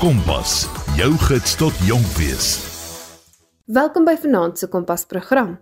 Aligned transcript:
Kompas, 0.00 0.62
jou 0.96 1.10
gids 1.26 1.58
tot 1.60 1.80
jonk 1.84 2.06
wees. 2.16 2.46
Welkom 3.68 4.06
by 4.08 4.14
Vanaand 4.16 4.56
se 4.56 4.64
Kompas 4.72 5.02
program. 5.04 5.58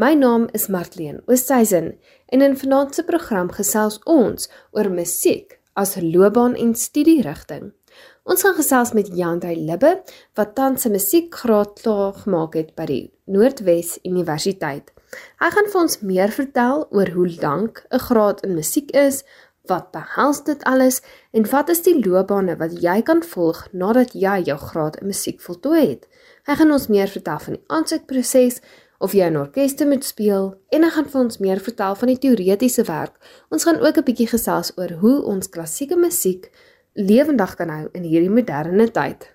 My 0.00 0.14
naam 0.16 0.46
is 0.56 0.70
Martleen 0.72 1.18
Oosthuizen 1.26 1.90
en 2.32 2.44
in 2.46 2.56
Vanaand 2.56 2.96
se 2.96 3.04
program 3.04 3.50
gesels 3.52 3.98
ons 4.08 4.48
oor 4.72 4.88
musiek 4.88 5.58
as 5.76 5.92
loopbaan 6.00 6.56
en 6.56 6.72
studierigting. 6.72 7.74
Ons 8.24 8.46
gaan 8.46 8.56
gesels 8.56 8.94
met 8.96 9.12
Jandrey 9.12 9.60
Libbe 9.60 9.92
wat 10.40 10.54
tans 10.56 10.86
'n 10.88 10.96
musiekgraad 10.96 11.76
klaar 11.82 12.14
gemaak 12.24 12.54
het 12.54 12.74
by 12.74 12.86
die 12.86 13.12
Noordwes 13.26 13.98
Universiteit. 14.08 14.88
Hy 15.36 15.50
gaan 15.50 15.68
vir 15.68 15.80
ons 15.80 16.00
meer 16.00 16.30
vertel 16.32 16.86
oor 16.90 17.10
hoe 17.12 17.28
lank 17.42 17.84
'n 17.90 17.98
graad 17.98 18.40
in 18.40 18.54
musiek 18.54 18.90
is, 18.90 19.24
wat 19.70 19.90
behels 19.94 20.42
dit 20.44 20.62
alles 20.64 21.00
en 21.30 21.46
wat 21.50 21.68
is 21.68 21.82
die 21.86 21.96
loopbane 22.04 22.56
wat 22.58 22.78
jy 22.82 23.00
kan 23.06 23.22
volg 23.22 23.66
nadat 23.72 24.14
jy 24.14 24.40
jou 24.48 24.58
graad 24.58 24.96
in 25.00 25.10
musiek 25.12 25.40
voltooi 25.40 25.82
het. 25.86 26.08
Hy 26.46 26.56
gaan 26.58 26.74
ons 26.74 26.88
meer 26.90 27.08
vertel 27.08 27.38
van 27.44 27.58
die 27.58 27.64
aansoekproses 27.66 28.58
of 29.02 29.14
jy 29.18 29.26
in 29.30 29.38
orkeste 29.38 29.86
moet 29.86 30.06
speel 30.06 30.52
en 30.74 30.86
hy 30.86 30.90
gaan 30.94 31.08
vir 31.10 31.20
ons 31.20 31.38
meer 31.42 31.62
vertel 31.62 31.94
van 31.98 32.10
die 32.10 32.18
teoretiese 32.24 32.84
werk. 32.90 33.14
Ons 33.50 33.66
gaan 33.66 33.80
ook 33.82 33.98
'n 33.98 34.06
bietjie 34.08 34.30
gesels 34.30 34.72
oor 34.76 34.90
hoe 35.02 35.22
ons 35.22 35.48
klassieke 35.48 35.96
musiek 35.96 36.50
lewendig 36.94 37.54
kan 37.56 37.68
hou 37.68 37.88
in 37.92 38.02
hierdie 38.02 38.30
moderne 38.30 38.90
tyd. 38.90 39.30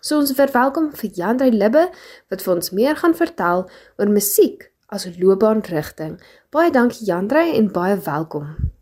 So 0.00 0.18
ons 0.18 0.32
verwelkom 0.32 0.92
vir 0.96 1.10
Jandrey 1.10 1.50
Libbe 1.50 1.90
wat 2.30 2.42
vir 2.42 2.54
ons 2.54 2.70
meer 2.70 2.96
gaan 2.96 3.14
vertel 3.14 3.68
oor 3.98 4.08
musiek 4.08 4.70
as 4.88 5.06
'n 5.06 5.16
loopbaanrigting. 5.18 6.20
Baie 6.50 6.70
dankie 6.70 7.06
Jandrey 7.06 7.54
en 7.54 7.72
baie 7.72 7.96
welkom. 7.96 8.79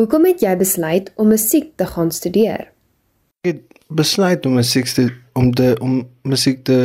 Hoekom 0.00 0.24
het 0.24 0.40
jy 0.40 0.54
besluit 0.56 1.10
om 1.20 1.28
musiek 1.28 1.74
te 1.76 1.84
gaan 1.84 2.08
studeer? 2.08 2.70
Ek 3.44 3.50
het 3.50 3.80
besluit 3.92 4.46
om 4.48 4.54
musiek 4.56 4.86
te 4.88 5.10
om 5.36 5.50
te 5.52 5.74
om 5.84 5.98
musiek 6.24 6.62
te 6.64 6.78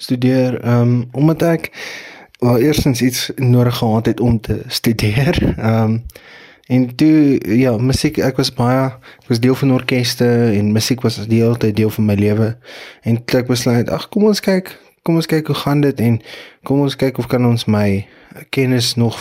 studeer, 0.00 0.56
ehm 0.62 0.80
um, 0.80 0.94
omdat 1.12 1.42
ek 1.42 1.68
wel 2.40 2.62
eerstens 2.64 3.02
iets 3.04 3.28
nodig 3.36 3.76
gehad 3.76 4.06
het 4.06 4.20
om 4.20 4.40
te 4.40 4.62
studeer. 4.68 5.36
Ehm 5.58 5.82
um, 5.82 6.00
En 6.64 6.94
toe 6.96 7.40
ja, 7.58 7.76
musiek, 7.76 8.16
ek 8.24 8.38
was 8.40 8.48
baie 8.56 8.86
ek 8.88 9.26
was 9.28 9.40
deel 9.40 9.54
van 9.54 9.72
orkeste 9.76 10.24
en 10.56 10.72
musiek 10.72 11.02
was 11.04 11.18
deel 11.28 11.56
te 11.60 11.72
deel 11.72 11.90
van 11.90 12.04
my 12.08 12.14
lewe. 12.16 12.56
En 13.02 13.20
ek 13.20 13.46
besluit, 13.46 13.90
ag 13.92 14.08
kom 14.08 14.24
ons 14.24 14.40
kyk, 14.40 14.72
kom 15.04 15.20
ons 15.20 15.28
kyk 15.28 15.50
hoe 15.52 15.58
gaan 15.62 15.84
dit 15.84 16.00
en 16.00 16.18
kom 16.64 16.80
ons 16.84 16.96
kyk 16.96 17.20
of 17.20 17.28
kan 17.30 17.44
ons 17.46 17.66
my 17.70 18.06
kennis 18.54 18.94
nog 18.98 19.18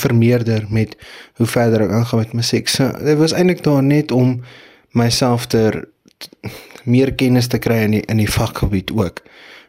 vermeerder 0.00 0.64
met 0.72 0.96
hoe 1.38 1.46
verder 1.46 1.84
ek 1.86 1.92
aangaan 2.00 2.24
met 2.24 2.32
musiek. 2.40 2.68
So 2.68 2.90
dit 3.04 3.18
was 3.20 3.36
eintlik 3.36 3.62
daar 3.66 3.84
net 3.84 4.12
om 4.14 4.40
myself 4.96 5.46
ter 5.52 5.84
meer 6.88 7.12
kennis 7.14 7.46
te 7.46 7.60
kry 7.60 7.84
in 7.84 7.98
die, 7.98 8.02
in 8.08 8.18
die 8.18 8.30
vakgebied 8.30 8.90
ook. 8.96 9.22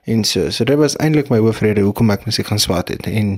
En 0.09 0.23
so, 0.23 0.49
so 0.49 0.65
dit 0.65 0.79
was 0.79 0.95
eintlik 0.97 1.29
my 1.29 1.37
hoofrede 1.43 1.83
hoekom 1.85 2.09
ek 2.15 2.25
musiek 2.25 2.47
gaan 2.49 2.61
swat 2.63 2.89
het 2.89 3.05
en 3.11 3.37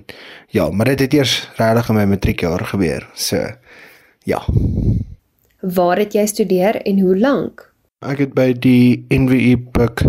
ja, 0.53 0.69
maar 0.69 0.93
dit 0.93 1.07
het 1.07 1.17
eers 1.17 1.35
regtig 1.57 1.89
in 1.89 1.99
my 1.99 2.05
matriekjaar 2.13 2.65
gebeur. 2.69 3.09
So 3.17 3.49
Ja. 4.23 4.41
Waar 5.59 5.97
het 5.97 6.13
jy 6.13 6.25
studeer 6.25 6.81
en 6.81 6.99
hoe 6.99 7.17
lank? 7.17 7.73
Ek 8.05 8.17
het 8.21 8.33
by 8.37 8.51
die 8.53 9.05
NWU 9.09 9.57
Buck 9.73 10.01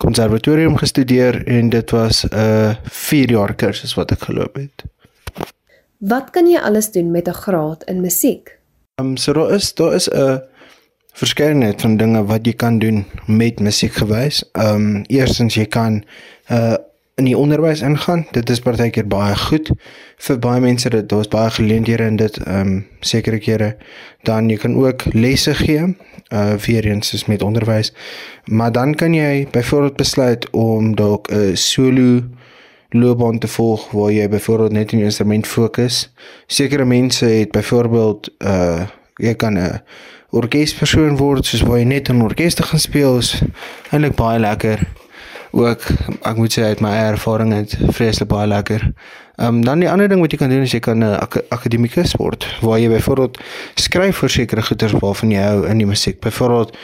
Konservatorium 0.00 0.76
gestudeer 0.80 1.42
en 1.46 1.68
dit 1.68 1.90
was 1.90 2.24
'n 2.24 2.76
4 2.84 3.30
jaar 3.30 3.54
kursus 3.54 3.94
wat 3.94 4.10
ek 4.10 4.22
geloop 4.28 4.56
het. 4.56 4.84
Wat 5.98 6.30
kan 6.30 6.46
jy 6.48 6.58
alles 6.58 6.90
doen 6.92 7.10
met 7.10 7.28
'n 7.28 7.32
graad 7.32 7.84
in 7.84 8.00
musiek? 8.00 8.58
Ehm 8.94 9.06
um, 9.06 9.16
so 9.16 9.32
daar 9.32 9.50
is 9.52 9.74
daar 9.74 9.94
is 9.94 10.08
'n 10.08 10.40
verskeidenheid 11.12 11.80
van 11.80 11.96
dinge 11.96 12.24
wat 12.24 12.46
jy 12.46 12.52
kan 12.52 12.78
doen 12.78 13.04
met 13.26 13.60
musiek 13.60 13.92
gewys. 13.92 14.44
Ehm 14.52 14.74
um, 14.74 15.04
eerstens 15.06 15.54
jy 15.54 15.66
kan 15.66 15.92
'n 15.92 16.04
uh, 16.52 16.74
in 17.20 17.28
die 17.28 17.36
onderwys 17.36 17.82
ingaan. 17.84 18.24
Dit 18.32 18.50
is 18.50 18.62
partykeer 18.64 19.06
baie 19.08 19.36
goed 19.36 19.68
vir 20.24 20.38
baie 20.40 20.60
mense 20.60 20.88
dat 20.92 21.08
daar's 21.12 21.28
baie 21.32 21.50
geleenthede 21.52 22.06
in 22.08 22.16
dit 22.20 22.38
ehm 22.46 22.60
um, 22.60 22.86
sekere 23.00 23.38
kere 23.40 23.74
dan 24.28 24.48
jy 24.50 24.56
kan 24.60 24.76
ook 24.76 25.04
lesse 25.12 25.54
gee 25.54 25.84
uh 26.32 26.56
vir 26.64 26.86
eens 26.86 27.14
is 27.14 27.26
met 27.28 27.42
onderwys. 27.42 27.92
Maar 28.44 28.72
dan 28.72 28.94
kan 28.94 29.14
jy 29.14 29.48
byvoorbeeld 29.52 29.96
besluit 29.96 30.50
om 30.50 30.94
dalk 30.96 31.28
'n 31.32 31.56
solo 31.56 32.22
loopbaan 32.90 33.38
te 33.38 33.48
volg 33.48 33.90
waar 33.90 34.12
jy 34.12 34.28
byvoorbeeld 34.28 34.72
net 34.72 34.92
'n 34.92 35.04
instrument 35.04 35.46
fokus. 35.46 36.12
Sekere 36.46 36.84
mense 36.84 37.24
het 37.24 37.50
byvoorbeeld 37.50 38.28
uh 38.38 38.86
jy 39.16 39.34
kan 39.34 39.58
'n 39.58 39.82
orkespersoon 40.30 41.16
word 41.16 41.44
soos 41.44 41.62
waar 41.62 41.78
jy 41.78 41.84
net 41.84 42.08
in 42.08 42.16
'n 42.16 42.22
orkester 42.22 42.64
gaan 42.64 42.80
speel. 42.80 43.18
Is 43.18 43.42
eintlik 43.90 44.14
baie 44.14 44.38
lekker 44.38 44.78
ook 45.50 45.82
ek 46.22 46.36
moet 46.36 46.52
sê 46.52 46.62
uit 46.62 46.80
my 46.80 46.92
ervaring 47.10 47.52
het 47.54 47.76
vreeslik 47.90 48.28
baie 48.28 48.46
lekker. 48.46 48.92
Ehm 49.40 49.54
um, 49.54 49.64
dan 49.64 49.80
die 49.80 49.90
ander 49.90 50.08
ding 50.08 50.20
wat 50.20 50.34
jy 50.34 50.38
kan 50.38 50.50
doen 50.52 50.66
is 50.66 50.72
jy 50.72 50.82
kan 50.84 50.98
'n 50.98 51.02
uh, 51.02 51.16
ak 51.16 51.42
akademikus 51.48 52.12
word 52.20 52.44
waar 52.60 52.78
jy 52.78 52.88
byvoorbeeld 52.88 53.38
skryf 53.74 54.16
vir 54.16 54.30
sekere 54.30 54.62
goeders 54.62 54.92
waarvan 54.92 55.30
jy 55.30 55.40
hou 55.40 55.66
in 55.66 55.78
die 55.78 55.86
musiek. 55.86 56.20
Byvoorbeeld 56.20 56.76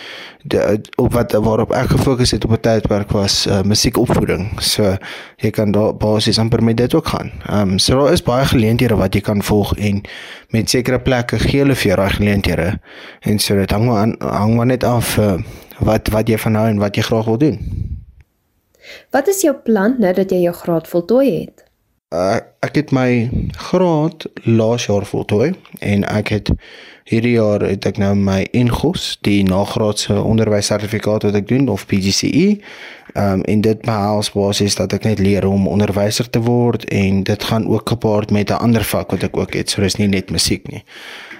op 0.96 1.12
wat 1.12 1.32
waarop 1.32 1.72
ek 1.72 1.90
gefokus 1.90 2.30
het 2.30 2.44
op 2.44 2.50
'n 2.50 2.60
tydperk 2.60 3.10
was 3.10 3.46
uh, 3.46 3.60
musiekopvoeding. 3.62 4.60
So 4.60 4.96
jy 5.36 5.50
kan 5.50 5.72
daar 5.72 5.96
basies 5.96 6.38
amper 6.38 6.62
met 6.62 6.76
dit 6.76 6.94
ook 6.94 7.06
gaan. 7.06 7.30
Ehm 7.46 7.70
um, 7.70 7.78
so 7.78 7.98
daar 7.98 8.12
is 8.12 8.22
baie 8.22 8.44
geleenthede 8.44 8.96
wat 8.96 9.14
jy 9.14 9.20
kan 9.20 9.42
volg 9.42 9.76
en 9.76 10.00
met 10.48 10.70
sekere 10.70 10.98
plekke 10.98 11.38
gee 11.38 11.60
hulle 11.60 11.74
vir 11.74 11.86
jou 11.86 11.96
daai 11.96 12.10
geleenthede. 12.10 12.80
En 13.20 13.38
so 13.38 13.54
dit 13.54 13.70
hang 13.70 13.84
maar 13.84 14.32
hang 14.32 14.54
maar 14.54 14.66
net 14.66 14.84
af 14.84 15.18
uh, 15.18 15.34
wat 15.78 16.08
wat 16.08 16.28
jy 16.28 16.38
van 16.38 16.52
nou 16.52 16.68
en 16.68 16.78
wat 16.78 16.96
jy 16.96 17.02
graag 17.02 17.24
wil 17.24 17.38
doen. 17.38 17.95
Wat 19.10 19.28
is 19.28 19.40
jou 19.40 19.54
plan 19.64 19.96
nou 19.98 20.12
dat 20.14 20.30
jy 20.30 20.44
jou 20.46 20.54
graad 20.54 20.88
voltooi 20.88 21.30
het? 21.40 21.64
Uh, 22.14 22.38
ek 22.62 22.76
het 22.78 22.92
my 22.94 23.30
graad 23.58 24.28
laas 24.44 24.84
jaar 24.86 25.02
voltooi 25.04 25.56
en 25.82 26.04
ek 26.06 26.28
het 26.30 26.52
hierdie 27.06 27.32
jaar 27.34 27.64
het 27.66 27.86
ek 27.86 27.98
nou 27.98 28.12
my 28.18 28.44
NGOS, 28.54 29.16
die 29.26 29.40
nagraadse 29.46 30.14
onderwyssertifikaat 30.14 31.26
wat 31.26 31.38
ek 31.38 31.48
doen 31.50 31.66
of 31.70 31.86
PGCE. 31.90 32.60
Ehm 33.16 33.40
um, 33.40 33.42
en 33.42 33.60
dit 33.64 33.82
behels 33.82 34.30
basies 34.34 34.78
dat 34.78 34.94
ek 34.94 35.06
net 35.08 35.18
leer 35.22 35.46
om 35.48 35.66
onderwyser 35.70 36.30
te 36.30 36.42
word 36.46 36.84
en 36.94 37.22
dit 37.26 37.44
gaan 37.50 37.66
ook 37.66 37.88
gepaard 37.88 38.30
met 38.30 38.50
'n 38.50 38.62
ander 38.62 38.84
vak 38.84 39.10
wat 39.10 39.22
ek 39.22 39.36
ook 39.36 39.54
het. 39.54 39.70
So 39.70 39.82
dis 39.82 39.96
nie 39.96 40.08
net 40.08 40.30
musiek 40.30 40.68
nie. 40.70 40.84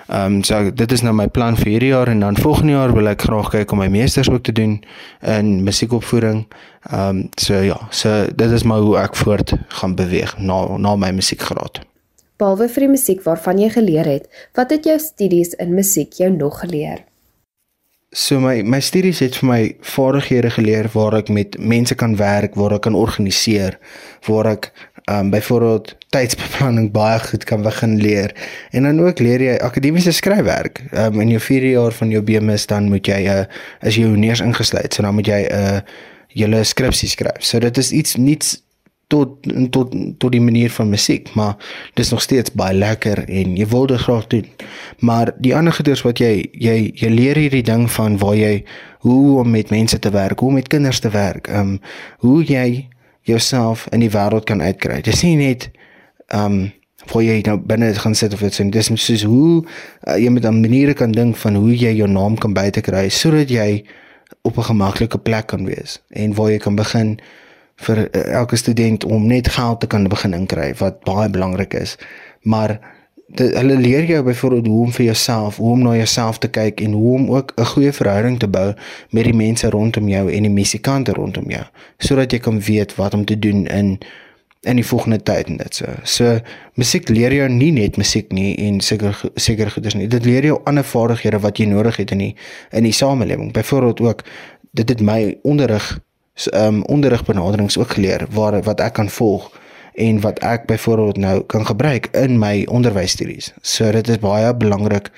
Ehm 0.06 0.34
um, 0.34 0.42
so 0.44 0.70
dit 0.70 0.92
is 0.92 1.02
nou 1.02 1.14
my 1.18 1.26
plan 1.28 1.56
vir 1.58 1.66
hierdie 1.72 1.88
jaar 1.90 2.08
en 2.08 2.20
dan 2.22 2.36
volgende 2.38 2.72
jaar 2.72 2.92
wil 2.94 3.08
ek 3.10 3.24
graag 3.26 3.48
kyk 3.50 3.72
om 3.74 3.80
my 3.82 3.88
meesters 3.90 4.30
ook 4.30 4.44
te 4.46 4.52
doen 4.52 4.78
in 5.20 5.64
musiekopvoeding. 5.66 6.44
Ehm 6.90 7.08
um, 7.08 7.28
so 7.34 7.54
ja, 7.54 7.80
so 7.90 8.26
dit 8.34 8.50
is 8.50 8.62
maar 8.62 8.86
hoe 8.86 8.96
ek 9.02 9.16
voort 9.16 9.56
gaan 9.68 9.94
beweeg 9.98 10.38
na 10.38 10.76
na 10.78 10.94
my 10.96 11.10
musiekgraad. 11.10 11.82
Behalwe 12.38 12.68
vir 12.68 12.86
die 12.86 12.92
musiek 12.92 13.22
waarvan 13.24 13.58
jy 13.58 13.70
geleer 13.74 14.06
het, 14.06 14.30
wat 14.54 14.70
het 14.70 14.84
jou 14.84 14.98
studies 15.00 15.54
in 15.58 15.74
musiek 15.74 16.12
jou 16.20 16.30
nog 16.30 16.60
geleer? 16.60 17.02
So 18.12 18.38
my 18.40 18.62
my 18.62 18.80
studies 18.80 19.18
het 19.20 19.34
vir 19.40 19.48
my 19.48 19.62
vaardighede 19.82 20.50
geleer 20.54 20.86
waar 20.92 21.18
ek 21.18 21.28
met 21.28 21.58
mense 21.58 21.94
kan 21.98 22.14
werk, 22.16 22.54
waar 22.54 22.76
ek 22.78 22.86
kan 22.86 22.94
organiseer, 22.94 23.80
waar 24.28 24.52
ek 24.52 24.70
um 25.10 25.30
byvoorbeeld 25.30 25.94
tydsbeplanning 26.10 26.90
baie 26.92 27.20
goed 27.20 27.44
kan 27.44 27.62
begin 27.62 27.96
leer. 28.00 28.34
En 28.70 28.82
dan 28.82 29.00
ook 29.00 29.18
leer 29.18 29.42
jy 29.42 29.56
akademiese 29.62 30.12
skryfwerk. 30.12 30.82
Um 30.92 31.20
in 31.20 31.28
jou 31.28 31.40
4 31.40 31.70
jaar 31.70 31.92
van 31.92 32.10
jou 32.10 32.22
BMS 32.22 32.66
dan 32.66 32.88
moet 32.88 33.06
jy 33.06 33.22
'n 33.22 33.38
uh, 33.38 33.44
is 33.80 33.94
jy 33.94 34.04
honeurs 34.04 34.40
ingesluit. 34.40 34.94
So 34.94 35.02
dan 35.02 35.14
moet 35.14 35.26
jy 35.26 35.46
'n 35.46 35.52
uh, 35.52 35.78
julle 36.28 36.64
skripsie 36.64 37.08
skryf. 37.08 37.44
So 37.44 37.58
dit 37.58 37.78
is 37.78 37.92
iets 37.92 38.16
niets 38.16 38.66
tot 39.06 39.46
tot 39.70 39.94
tot 40.18 40.32
die 40.32 40.40
manier 40.40 40.70
van 40.70 40.88
musiek, 40.90 41.30
maar 41.34 41.54
dis 41.94 42.10
nog 42.10 42.22
steeds 42.22 42.52
baie 42.52 42.74
lekker 42.74 43.24
en 43.28 43.54
jy 43.56 43.66
wil 43.70 43.86
dit 43.86 44.00
graag 44.00 44.26
doen. 44.26 44.46
Maar 44.98 45.32
die 45.38 45.54
ander 45.56 45.72
goeders 45.72 46.02
wat 46.02 46.18
jy 46.18 46.50
jy 46.52 46.90
jy 46.94 47.10
leer 47.14 47.38
hierdie 47.38 47.62
ding 47.62 47.86
van 47.90 48.18
waar 48.18 48.36
jy 48.36 48.64
hoe 49.06 49.38
om 49.38 49.50
met 49.50 49.70
mense 49.70 49.98
te 49.98 50.10
werk, 50.10 50.38
hoe 50.38 50.48
om 50.48 50.54
met 50.54 50.68
kinders 50.68 51.00
te 51.00 51.10
werk, 51.10 51.48
um 51.48 51.78
hoe 52.18 52.42
jy 52.44 52.88
jouself 53.26 53.86
in 53.90 54.02
die 54.04 54.10
wêreld 54.10 54.46
kan 54.46 54.62
uitkry. 54.62 55.00
Dis 55.04 55.22
nie 55.26 55.36
net 55.36 55.70
um 56.34 56.66
voor 57.06 57.22
jy 57.22 57.36
nou 57.46 57.54
binne 57.62 57.92
gaan 57.94 58.16
sit 58.18 58.34
of 58.34 58.42
iets 58.42 58.58
en 58.58 58.70
dis 58.74 58.88
soos 58.90 59.22
hoe 59.22 59.62
uh, 59.62 60.16
jy 60.18 60.30
met 60.30 60.44
'n 60.44 60.60
maniere 60.60 60.94
kan 60.94 61.12
dink 61.12 61.36
van 61.36 61.54
hoe 61.54 61.76
jy 61.76 61.92
jou 61.94 62.08
naam 62.10 62.34
kan 62.38 62.52
buite 62.52 62.80
kry 62.80 63.08
sodat 63.08 63.48
jy 63.48 63.84
op 64.42 64.56
'n 64.58 64.62
gemaklike 64.62 65.18
plek 65.18 65.46
kan 65.46 65.64
wees 65.64 66.02
en 66.10 66.34
waar 66.34 66.50
jy 66.50 66.58
kan 66.58 66.74
begin 66.74 67.18
vir 67.76 68.08
uh, 68.10 68.32
elke 68.32 68.56
student 68.56 69.04
om 69.04 69.26
net 69.26 69.48
geld 69.48 69.80
te 69.80 69.86
kan 69.86 70.08
begin 70.08 70.34
inkry 70.34 70.74
wat 70.74 71.04
baie 71.04 71.30
belangrik 71.30 71.74
is. 71.74 71.96
Maar 72.42 72.80
dit 73.26 73.54
hulle 73.56 73.76
leer 73.76 74.04
jou 74.04 74.22
byvoorbeeld 74.22 74.66
hoe 74.66 74.82
om 74.84 74.92
vir 74.92 75.04
jouself, 75.04 75.56
hoe 75.56 75.70
om 75.72 75.82
na 75.82 75.96
jouself 75.96 76.38
te 76.38 76.48
kyk 76.48 76.80
en 76.80 76.92
hoe 76.92 77.14
om 77.14 77.30
ook 77.30 77.52
'n 77.56 77.64
goeie 77.64 77.92
verhouding 77.92 78.38
te 78.38 78.48
bou 78.48 78.74
met 79.10 79.24
die 79.24 79.34
mense 79.34 79.70
rondom 79.70 80.08
jou 80.08 80.32
en 80.32 80.42
die 80.42 80.50
musikante 80.50 81.12
rondom 81.12 81.50
jou, 81.50 81.64
sodat 81.98 82.32
jy 82.32 82.38
kan 82.38 82.60
weet 82.60 82.94
wat 82.94 83.14
om 83.14 83.24
te 83.24 83.38
doen 83.38 83.66
in 83.66 83.98
in 84.60 84.76
die 84.76 84.86
volgende 84.86 85.22
tyd 85.22 85.46
en 85.46 85.56
dit 85.56 85.74
so. 85.74 85.86
So 86.02 86.40
musiek 86.74 87.08
leer 87.08 87.32
jou 87.32 87.48
nie 87.48 87.70
net 87.72 87.96
musiek 87.96 88.32
nie 88.32 88.56
en 88.66 88.80
seker 88.80 89.20
seker 89.34 89.70
goeders 89.70 89.94
nie. 89.94 90.08
Dit 90.08 90.24
leer 90.24 90.44
jou 90.44 90.60
ander 90.64 90.84
vaardighede 90.84 91.38
wat 91.38 91.58
jy 91.58 91.66
nodig 91.66 91.96
het 91.96 92.10
in 92.10 92.18
die 92.18 92.34
in 92.70 92.82
die 92.82 92.92
samelewing. 92.92 93.52
Byvoorbeeld 93.52 94.00
ook 94.00 94.24
dit 94.70 94.88
het 94.88 95.00
my 95.00 95.38
onderrig 95.42 96.00
ehm 96.52 96.74
um, 96.74 96.82
onderrigbenaderings 96.82 97.78
ook 97.78 97.90
geleer 97.90 98.26
waar 98.30 98.62
wat 98.62 98.80
ek 98.80 98.92
kan 98.92 99.08
volg 99.08 99.52
en 99.96 100.20
wat 100.20 100.38
ek 100.44 100.66
byvoorbeeld 100.68 101.16
nou 101.16 101.40
kan 101.48 101.66
gebruik 101.66 102.08
in 102.12 102.38
my 102.38 102.66
onderwysstudies. 102.68 103.52
So 103.60 103.90
dit 103.92 104.08
is 104.08 104.20
baie 104.20 104.52
belangrik 104.56 105.10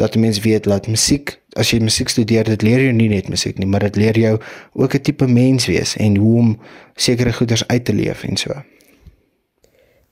dat 0.00 0.16
mense 0.16 0.40
weet 0.40 0.64
dat 0.64 0.88
musiek, 0.88 1.36
as 1.52 1.70
jy 1.70 1.82
musiek 1.84 2.08
studeer, 2.08 2.48
dit 2.48 2.62
leer 2.64 2.80
jou 2.86 2.92
nie 2.96 3.10
net 3.12 3.28
musiek 3.28 3.58
nie, 3.60 3.68
maar 3.68 3.84
dit 3.84 3.96
leer 4.00 4.18
jou 4.18 4.38
ook 4.72 4.94
'n 4.94 5.02
tipe 5.02 5.26
mens 5.26 5.66
wees 5.66 5.96
en 5.96 6.16
hoe 6.16 6.38
om 6.38 6.58
sekere 6.96 7.32
goeders 7.32 7.66
uit 7.68 7.84
te 7.84 7.94
leef 7.94 8.24
en 8.24 8.36
so. 8.36 8.62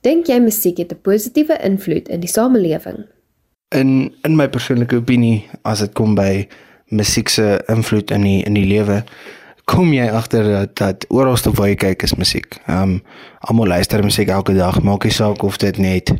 Dink 0.01 0.27
jy 0.27 0.39
musiek 0.39 0.77
het 0.77 0.93
'n 0.93 1.01
positiewe 1.01 1.57
invloed 1.63 2.07
in 2.09 2.19
die 2.19 2.29
samelewing? 2.29 3.05
In 3.69 4.13
in 4.23 4.35
my 4.35 4.49
persoonlike 4.49 4.95
opinie, 4.95 5.45
as 5.61 5.79
dit 5.79 5.93
kom 5.93 6.15
by 6.15 6.47
musiek 6.85 7.29
se 7.29 7.63
invloed 7.67 8.11
in 8.11 8.21
die 8.21 8.43
in 8.43 8.53
die 8.53 8.65
lewe, 8.65 9.03
kom 9.71 9.93
jy 9.95 10.09
agter 10.11 10.43
dat 10.51 10.75
dat 10.75 11.05
oralste 11.09 11.51
waar 11.55 11.71
jy 11.71 11.77
kyk 11.79 12.03
is 12.07 12.17
musiek. 12.19 12.57
Ehm 12.65 12.97
um, 12.97 12.99
almal 13.47 13.71
luister 13.71 14.03
musiek 14.03 14.29
elke 14.29 14.53
dag, 14.57 14.81
maak 14.83 15.07
nie 15.07 15.15
saak 15.15 15.43
of 15.47 15.57
dit 15.61 15.77
net 15.77 16.11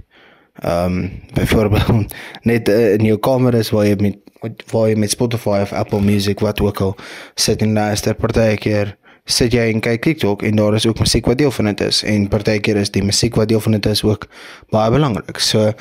ehm 0.61 0.85
um, 0.85 1.11
byvoorbeeld 1.33 2.13
net 2.51 2.69
uh, 2.69 2.93
in 2.93 3.05
jou 3.05 3.17
kamer 3.19 3.55
is 3.59 3.71
waar 3.75 3.85
jy 3.87 3.97
met 3.99 4.63
waar 4.71 4.89
jy 4.89 4.95
met 4.97 5.11
Spotify 5.11 5.59
of 5.61 5.73
Apple 5.73 6.01
Music 6.01 6.39
wat 6.39 6.61
ook 6.61 6.81
al 6.81 6.95
sit 7.35 7.61
en 7.61 7.73
luister 7.73 8.15
partykeer 8.15 8.95
sit 9.25 9.53
jy 9.53 9.67
en 9.71 9.83
kyk 9.83 10.01
TikTok 10.01 10.43
en 10.47 10.55
daar 10.55 10.75
is 10.75 10.87
ook 10.87 10.99
musiek 10.99 11.27
wat 11.29 11.37
deel 11.37 11.51
van 11.51 11.69
dit 11.71 11.81
is 11.87 12.01
en 12.03 12.27
partykeer 12.27 12.79
is 12.81 12.91
die 12.91 13.03
musiek 13.03 13.35
wat 13.35 13.51
deel 13.51 13.61
van 13.61 13.77
dit 13.77 13.85
is 13.85 14.03
ook 14.03 14.27
baie 14.69 14.91
belangrik. 14.91 15.39
So 15.39 15.71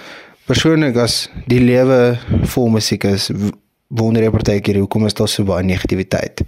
persoonlik 0.47 0.97
as 0.97 1.29
die 1.47 1.63
lewe 1.63 2.19
vol 2.53 2.69
musiek 2.69 3.05
is 3.05 3.31
wonder 3.89 4.23
jy 4.23 4.31
partykeer 4.31 4.83
hoekom 4.83 5.07
is 5.07 5.17
daar 5.19 5.29
so 5.29 5.45
baie 5.45 5.65
negativiteit? 5.65 6.45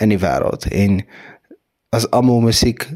In 0.00 0.08
die 0.08 0.20
wêreld 0.20 0.66
en 0.70 1.00
as 1.96 2.06
almal 2.10 2.40
musiek 2.40 2.86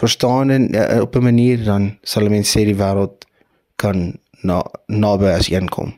verstaan 0.00 0.50
en 0.50 0.74
uh, 0.74 1.00
op 1.00 1.16
'n 1.16 1.22
manier 1.22 1.64
dan 1.64 1.98
sal 2.02 2.28
mense 2.28 2.58
sê 2.58 2.64
die 2.64 2.76
wêreld 2.76 3.26
kan 3.76 4.18
na 4.42 4.64
naby 4.86 5.24
as 5.24 5.50
een 5.50 5.68
kom. 5.68 5.94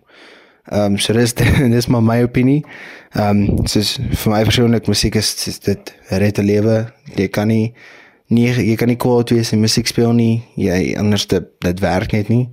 Ehm 0.70 0.92
um, 0.92 0.98
so 0.98 1.12
dis 1.12 1.34
dis 1.74 1.86
maar 1.86 2.02
my 2.02 2.22
opinie. 2.22 2.64
Ehm 3.12 3.42
um, 3.48 3.66
soos 3.66 3.98
vir 4.10 4.32
my 4.32 4.42
persoonlik 4.42 4.86
musiek 4.86 5.14
is, 5.14 5.46
is 5.46 5.58
dit 5.58 5.94
red 6.08 6.38
'n 6.38 6.44
lewe. 6.44 6.92
Jy 7.16 7.28
kan 7.28 7.48
nie 7.48 7.74
nie 8.26 8.48
jy 8.48 8.76
kan 8.76 8.88
nie 8.88 8.96
kwaad 8.96 9.30
wees 9.30 9.52
en 9.52 9.60
musiek 9.60 9.86
speel 9.86 10.12
nie. 10.12 10.42
Jy 10.56 10.94
anders 10.98 11.26
dit 11.26 11.44
dit 11.58 11.80
werk 11.80 12.12
net 12.12 12.28
nie. 12.28 12.48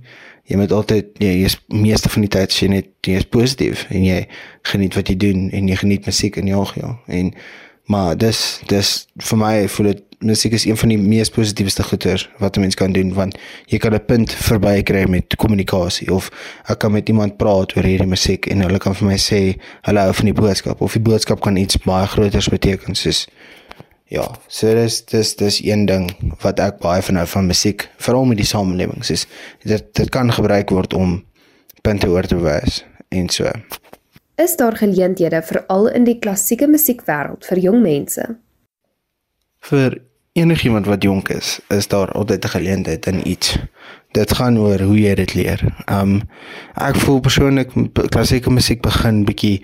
Jy 0.50 0.58
moet 0.58 0.72
altyd 0.74 1.14
jy 1.22 1.32
is 1.46 1.56
meeste 1.70 2.10
van 2.10 2.26
die 2.26 2.32
tyd 2.34 2.52
sien 2.52 2.74
net 2.74 2.90
jy 3.06 3.20
is 3.20 3.28
positief 3.30 3.86
en 3.88 4.02
jy 4.04 4.24
geniet 4.72 4.96
wat 4.98 5.10
jy 5.12 5.16
doen 5.16 5.48
en 5.54 5.68
jy 5.70 5.76
geniet 5.78 6.08
musiek 6.10 6.38
in 6.40 6.50
jou 6.50 6.66
ja. 6.74 6.96
En 7.06 7.34
maar 7.90 8.16
dis 8.18 8.60
dis 8.70 8.90
vir 9.30 9.38
my 9.38 9.54
voel 9.68 9.92
dit 9.92 10.06
musiek 10.20 10.52
is 10.52 10.66
een 10.68 10.76
van 10.76 10.92
die 10.92 10.98
mees 10.98 11.30
positiefste 11.32 11.82
goeters 11.82 12.26
wat 12.38 12.56
'n 12.56 12.60
mens 12.60 12.74
kan 12.74 12.92
doen 12.92 13.14
want 13.14 13.38
jy 13.66 13.78
kan 13.78 13.94
'n 13.94 14.04
punt 14.04 14.32
verby 14.32 14.82
kry 14.82 15.04
met 15.08 15.36
kommunikasie 15.36 16.12
of 16.14 16.30
ek 16.66 16.78
kan 16.78 16.92
met 16.92 17.08
iemand 17.08 17.36
praat 17.36 17.76
oor 17.76 17.84
hierdie 17.84 18.06
musiek 18.06 18.46
en 18.46 18.60
hulle 18.60 18.78
kan 18.78 18.94
vir 18.94 19.08
my 19.08 19.16
sê 19.16 19.56
hulle 19.82 20.00
hou 20.00 20.12
van 20.12 20.24
die 20.24 20.40
boodskap 20.42 20.80
of 20.80 20.92
die 20.92 21.02
boodskap 21.02 21.40
kan 21.40 21.56
iets 21.56 21.76
baie 21.76 22.06
groters 22.06 22.48
beteken 22.48 22.94
soos 22.94 23.26
ja 24.10 24.26
so 24.48 24.74
dis 24.74 25.00
dis 25.12 25.34
dis 25.40 25.60
een 25.64 25.86
ding 25.86 26.10
wat 26.44 26.60
ek 26.62 26.80
baie 26.82 27.02
van 27.08 27.20
hou 27.22 27.26
van 27.36 27.50
musiek 27.50 27.88
veral 27.98 28.28
met 28.30 28.42
die 28.42 28.48
samelewing 28.48 29.06
soos 29.06 29.26
dit 29.64 29.88
dit 29.98 30.10
kan 30.10 30.32
gebruik 30.32 30.74
word 30.74 30.94
om 30.98 31.20
punte 31.86 32.10
oor 32.10 32.26
te 32.26 32.38
wys 32.42 32.82
en 33.08 33.30
so 33.32 33.50
is 34.40 34.56
daar 34.56 34.76
geleenthede 34.76 35.42
veral 35.46 35.90
in 35.94 36.06
die 36.08 36.18
klassieke 36.18 36.68
musiekwêreld 36.70 37.46
vir 37.48 37.64
jong 37.68 37.82
mense 37.86 38.28
vir 39.70 40.00
enigiemand 40.32 40.86
wat 40.86 41.02
jonk 41.02 41.28
is, 41.28 41.60
is 41.68 41.88
daar 41.88 42.12
altyd 42.12 42.44
'n 42.44 42.48
geleentheid 42.48 43.06
in 43.06 43.28
iets. 43.28 43.58
Dit 44.10 44.34
gaan 44.34 44.58
oor 44.58 44.80
hoe 44.80 45.00
jy 45.00 45.14
dit 45.14 45.34
leer. 45.34 45.60
Um 45.86 46.22
ek 46.74 46.96
voel 46.96 47.20
persoonlik 47.20 47.70
klassieke 48.08 48.50
musiek 48.50 48.80
begin 48.80 49.24
bietjie 49.24 49.62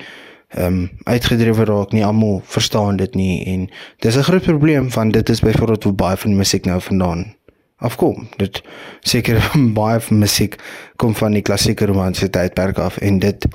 um 0.54 0.90
uitgedrewe 1.04 1.64
raak. 1.64 1.92
Nie 1.92 2.04
almal 2.04 2.40
verstaan 2.44 2.96
dit 2.96 3.14
nie 3.14 3.44
en 3.44 3.68
dis 3.98 4.16
'n 4.16 4.22
groot 4.22 4.42
probleem 4.42 4.90
want 4.90 5.12
dit 5.12 5.28
is 5.28 5.40
byvoorbeeld 5.40 5.84
hoe 5.84 5.92
baie 5.92 6.16
van 6.16 6.30
die 6.30 6.38
musiek 6.38 6.64
nou 6.64 6.80
vandaan 6.80 7.34
afkom. 7.76 8.28
Dit 8.36 8.62
seker 9.00 9.50
baie 9.80 10.00
van 10.00 10.18
musiek 10.18 10.56
kom 10.96 11.14
van 11.14 11.32
die 11.32 11.42
klassieke 11.42 11.86
romantiese 11.86 12.30
tydperk 12.30 12.78
af 12.78 12.96
en 12.96 13.18
dit 13.18 13.46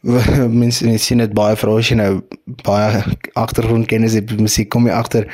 mense 0.62 0.98
sien 0.98 1.18
dit 1.18 1.32
baie 1.32 1.56
vir 1.56 1.70
as 1.76 1.88
jy 1.88 1.96
nou 2.00 2.12
baie 2.64 3.02
agtergrondkennis 3.44 4.16
het 4.16 4.30
met 4.30 4.40
musiek 4.40 4.68
kom 4.68 4.86
jy 4.86 4.92
agter 4.92 5.26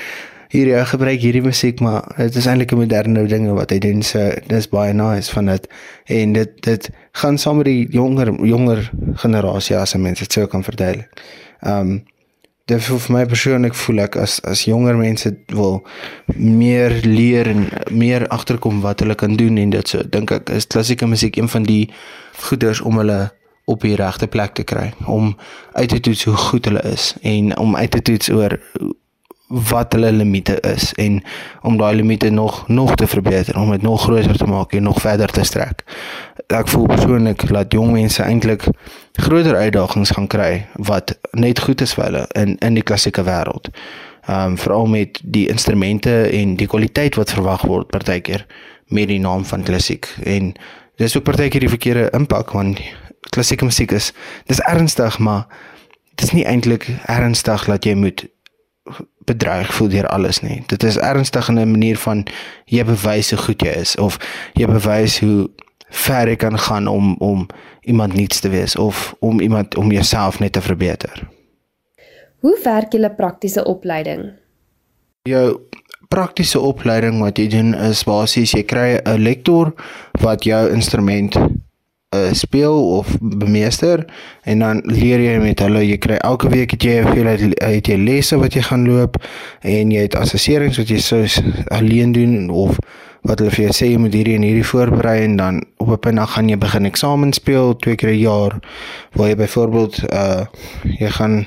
hier 0.49 0.67
jy 0.67 0.85
gebruik 0.85 1.21
hierdie 1.21 1.43
musiek 1.43 1.81
maar 1.81 2.07
dit 2.17 2.37
is 2.37 2.47
eintlik 2.47 2.73
'n 2.73 2.83
moderne 2.83 3.27
ding 3.27 3.49
wat 3.55 3.71
hy 3.71 3.79
doen 3.79 4.03
so 4.03 4.31
dis 4.49 4.69
baie 4.69 4.93
nice 4.93 5.33
van 5.33 5.47
dit 5.47 5.69
en 6.07 6.33
dit 6.33 6.63
dit 6.63 6.91
gaan 7.13 7.39
saam 7.39 7.57
met 7.57 7.67
die 7.67 7.89
jonger 7.91 8.33
jonger 8.45 8.91
generasie 9.15 9.77
as 9.77 9.95
mense 9.95 10.23
dit 10.23 10.33
sou 10.33 10.47
kan 10.47 10.65
verduidelik. 10.65 11.11
Ehm 11.63 11.81
um, 11.81 12.05
dit 12.67 12.83
vir 12.83 13.13
my 13.15 13.23
persoonlik 13.31 13.75
voel 13.79 14.01
ek 14.03 14.17
as 14.19 14.41
as 14.43 14.65
jonger 14.67 14.97
mense 14.99 15.31
wil 15.55 15.87
meer 16.35 16.91
leer 17.05 17.47
en 17.47 17.69
meer 17.95 18.27
agterkom 18.35 18.81
wat 18.83 19.01
hulle 19.01 19.15
kan 19.15 19.37
doen 19.39 19.57
en 19.63 19.71
dit 19.71 19.89
so 19.89 20.03
dink 20.03 20.33
ek 20.35 20.51
is 20.51 20.67
klassieke 20.67 21.07
musiek 21.07 21.37
een 21.39 21.49
van 21.49 21.63
die 21.63 21.93
goeders 22.49 22.81
om 22.81 22.99
hulle 22.99 23.31
op 23.71 23.87
die 23.87 23.95
regte 23.99 24.27
plek 24.27 24.59
te 24.59 24.67
kry 24.67 24.93
om 25.07 25.37
uit 25.73 25.89
te 25.95 26.01
toets 26.01 26.25
hoe 26.25 26.35
goed 26.49 26.67
hulle 26.67 26.83
is 26.91 27.15
en 27.23 27.55
om 27.59 27.77
uit 27.77 27.91
te 27.91 28.03
toets 28.03 28.31
oor 28.35 28.59
wat 29.47 29.93
hulle 29.93 30.13
limite 30.13 30.61
is 30.61 30.93
en 30.95 31.23
om 31.63 31.77
daai 31.79 31.97
limite 31.97 32.29
nog 32.31 32.69
nog 32.69 32.95
te 32.95 33.07
verbeter, 33.07 33.59
om 33.61 33.71
dit 33.71 33.83
nog 33.83 34.03
groter 34.03 34.37
te 34.37 34.47
maak 34.47 34.73
en 34.73 34.83
nog 34.83 35.01
verder 35.01 35.31
te 35.31 35.45
strek. 35.45 35.85
Ek 36.47 36.69
voel 36.69 36.87
persoonlik 36.87 37.47
dat 37.49 37.73
jong 37.73 37.93
mense 37.93 38.23
eintlik 38.23 38.67
groter 39.13 39.57
uitdagings 39.57 40.11
gaan 40.11 40.27
kry 40.27 40.67
wat 40.75 41.19
net 41.31 41.61
goed 41.61 41.81
is 41.81 41.95
vir 41.95 42.05
hulle 42.05 42.27
in 42.35 42.59
in 42.59 42.75
die 42.75 42.83
klassieke 42.83 43.23
wêreld. 43.23 43.71
Ehm 44.27 44.51
um, 44.51 44.59
veral 44.59 44.87
met 44.87 45.21
die 45.23 45.49
instrumente 45.49 46.23
en 46.27 46.57
die 46.57 46.67
kwaliteit 46.67 47.15
wat 47.15 47.31
verwag 47.31 47.63
word 47.63 47.91
partykeer 47.91 48.47
met 48.87 49.09
die 49.09 49.21
naam 49.21 49.45
van 49.45 49.63
klassiek 49.63 50.09
en 50.23 50.55
dis 50.97 51.17
ook 51.17 51.23
partykeer 51.23 51.61
die 51.61 51.69
verkeerde 51.69 52.11
impak 52.11 52.51
want 52.51 52.81
klassieke 53.31 53.65
musiek 53.65 53.93
is 53.93 54.13
dis 54.47 54.61
ernstig 54.61 55.19
maar 55.19 55.47
dit 56.15 56.27
is 56.27 56.33
nie 56.33 56.47
eintlik 56.47 56.89
ernstig 57.07 57.65
dat 57.65 57.85
jy 57.85 57.95
moet 57.95 58.27
bedreig 59.27 59.75
voel 59.75 59.89
deur 59.93 60.07
alles 60.07 60.41
nie. 60.41 60.63
Dit 60.71 60.83
is 60.83 60.99
ernstig 60.99 61.49
in 61.49 61.59
'n 61.59 61.71
manier 61.71 61.99
van 61.99 62.25
jy 62.65 62.85
bewys 62.85 63.31
hoe 63.31 63.39
goed 63.39 63.63
jy 63.63 63.75
is 63.83 63.97
of 63.97 64.19
jy 64.55 64.67
bewys 64.67 65.21
hoe 65.21 65.51
ver 65.91 66.29
jy 66.29 66.37
kan 66.37 66.59
gaan 66.59 66.87
om 66.87 67.17
om 67.19 67.47
iemand 67.81 68.15
niets 68.15 68.41
te 68.41 68.49
wees 68.49 68.77
of 68.77 69.15
om 69.19 69.41
iemand 69.41 69.77
om 69.77 69.93
jouself 69.93 70.39
net 70.39 70.53
te 70.53 70.61
verbeter. 70.61 71.29
Hoe 72.41 72.59
werk 72.63 72.93
julle 72.93 73.11
praktiese 73.11 73.65
opleiding? 73.65 74.33
Jou 75.23 75.61
praktiese 76.09 76.61
opleiding 76.61 77.21
wat 77.21 77.39
jy 77.39 77.49
doen 77.49 77.75
is 77.75 78.05
basies 78.05 78.53
jy 78.55 78.63
kry 78.63 79.01
'n 79.05 79.23
lektor 79.23 79.75
wat 80.23 80.45
jou 80.45 80.71
instrument 80.71 81.37
uh, 82.17 82.33
speel 82.33 82.77
of 82.99 83.17
bemeester 83.21 84.05
en 84.45 84.59
dan 84.59 84.83
leer 84.85 85.21
jy 85.21 85.39
met 85.43 85.61
hulle 85.61 85.83
jy 85.85 85.99
kry 86.03 86.19
elke 86.25 86.49
week 86.53 86.71
het 86.77 86.83
jy 86.83 87.03
veel 87.07 87.27
uit, 87.27 87.61
uit 87.61 87.89
jy 87.89 87.97
lesse 87.97 88.39
wat 88.41 88.57
jy 88.57 88.63
gaan 88.67 88.87
loop 88.89 89.19
en 89.63 89.91
jy 89.93 90.07
het 90.07 90.17
assesserings 90.19 90.81
wat 90.81 90.93
jy 90.93 91.01
soos 91.03 91.41
alleen 91.69 92.13
doen 92.17 92.49
of 92.51 92.79
wat 93.27 93.41
hulle 93.43 93.53
vir 93.55 93.67
jou 93.67 93.75
sê 93.75 93.91
jy 93.91 94.01
moet 94.01 94.15
hierdie 94.15 94.37
en 94.39 94.47
hierdie 94.47 94.67
voorberei 94.67 95.19
en 95.25 95.37
dan 95.37 95.65
op 95.83 95.89
'n 95.91 95.99
punt 95.99 96.17
dan 96.17 96.29
gaan 96.29 96.49
jy 96.49 96.59
begin 96.59 96.87
eksamen 96.87 97.33
speel 97.33 97.77
twee 97.77 97.97
keer 97.97 98.11
'n 98.11 98.19
jaar 98.19 98.59
waar 99.13 99.29
jy 99.29 99.37
byvoorbeeld 99.37 100.13
uh 100.13 100.47
jy 100.99 101.11
gaan 101.11 101.47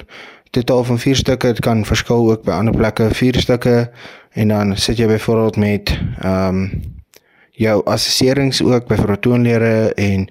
totaal 0.51 0.83
van 0.83 0.99
4 0.99 1.15
stukke 1.15 1.47
dit 1.47 1.59
kan 1.59 1.85
verskil 1.85 2.29
ook 2.29 2.43
by 2.43 2.51
ander 2.51 2.75
plekke 2.75 3.09
4 3.13 3.39
stukke 3.39 3.89
en 4.33 4.47
dan 4.47 4.77
sit 4.77 4.97
jy 4.97 5.07
byvoorbeeld 5.07 5.57
met 5.57 5.99
ehm 6.21 6.55
um, 6.55 6.97
jou 7.59 7.81
assesserings 7.85 8.61
ook 8.63 8.87
by 8.87 8.95
vertoonlere 8.95 9.93
en 9.99 10.29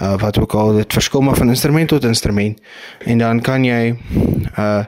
uh, 0.00 0.14
wat 0.20 0.38
ook 0.38 0.54
al 0.54 0.72
dit 0.72 0.92
verskil 0.92 1.20
maar 1.20 1.36
van 1.36 1.48
instrument 1.48 1.88
tot 1.88 2.04
instrument. 2.04 2.60
En 3.04 3.18
dan 3.18 3.40
kan 3.40 3.64
jy 3.64 3.96
uh 4.58 4.84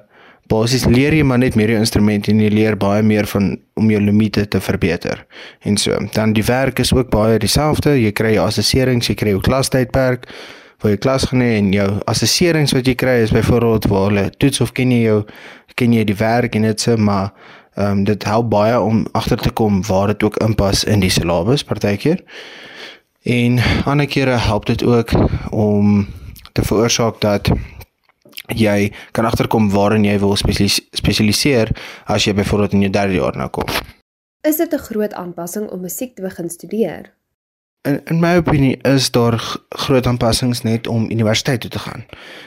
basies 0.51 0.83
leer 0.91 1.15
jy 1.15 1.23
maar 1.23 1.39
net 1.39 1.55
meer 1.55 1.71
jou 1.71 1.79
instrument 1.79 2.27
en 2.27 2.41
jy 2.43 2.49
leer 2.51 2.75
baie 2.75 3.05
meer 3.07 3.29
van 3.31 3.53
om 3.79 3.91
jou 3.93 4.01
limite 4.03 4.43
te 4.51 4.59
verbeter 4.61 5.21
en 5.63 5.77
so. 5.79 5.95
Dan 6.11 6.33
die 6.35 6.43
werk 6.43 6.83
is 6.83 6.91
ook 6.91 7.07
baie 7.11 7.39
dieselfde. 7.39 7.93
Jy 7.95 8.11
kry 8.11 8.33
jou 8.35 8.49
assesserings 8.49 9.07
jy 9.07 9.15
kry 9.15 9.37
jou 9.37 9.45
klastydperk 9.47 10.27
vir 10.83 10.91
jou 10.91 10.99
klas 10.99 11.29
gaan 11.31 11.45
hê 11.47 11.53
en 11.61 11.71
jou 11.71 11.87
assesserings 12.11 12.75
wat 12.75 12.91
jy 12.91 12.97
kry 12.99 13.21
is 13.23 13.31
byvoorbeeld 13.31 13.87
waar 13.93 14.09
hulle 14.09 14.27
toets 14.43 14.65
of 14.67 14.75
ken 14.75 14.91
jy 14.91 15.05
jou 15.05 15.21
ken 15.79 15.95
jy 15.95 16.03
die 16.09 16.19
werk 16.19 16.59
en 16.59 16.67
dit 16.67 16.83
se 16.83 16.99
maar 16.99 17.31
Ehm 17.75 17.91
um, 17.91 18.05
dit 18.05 18.25
help 18.25 18.51
baie 18.51 18.81
om 18.81 19.07
agter 19.13 19.37
te 19.37 19.51
kom 19.51 19.87
waar 19.87 20.07
dit 20.07 20.23
ook 20.23 20.37
inpas 20.37 20.85
in 20.85 21.01
die 21.01 21.11
syllabus 21.11 21.65
partykeer. 21.65 22.25
En 23.23 23.59
ander 23.85 24.07
kere 24.07 24.31
help 24.31 24.67
dit 24.67 24.85
ook 24.85 25.11
om 25.51 26.07
te 26.53 26.63
veroorsaak 26.65 27.21
dat 27.21 27.51
jy 28.47 28.93
kan 29.13 29.25
agterkom 29.25 29.71
waarin 29.71 30.05
jy 30.05 30.19
wil 30.19 30.37
spesialis 30.37 30.81
spesialiseer 30.97 31.71
as 32.05 32.25
jy 32.25 32.35
byvoorbeeld 32.35 32.73
in 32.73 32.87
jou 32.87 32.93
derde 32.93 33.15
jaar 33.15 33.37
nou 33.37 33.49
kom. 33.49 33.69
Is 34.41 34.57
dit 34.57 34.73
'n 34.73 34.79
groot 34.79 35.15
aanpassing 35.15 35.71
om 35.71 35.81
musiek 35.81 36.15
te 36.15 36.23
begin 36.23 36.51
studeer? 36.51 37.13
In 37.83 38.01
in 38.05 38.21
my 38.21 38.37
opinie 38.37 38.77
is 38.83 39.11
daar 39.11 39.61
groot 39.69 40.07
aanpassings 40.07 40.63
net 40.63 40.87
om 40.87 41.11
universiteit 41.11 41.61
toe 41.61 41.71
te 41.71 41.79
gaan. 41.79 42.05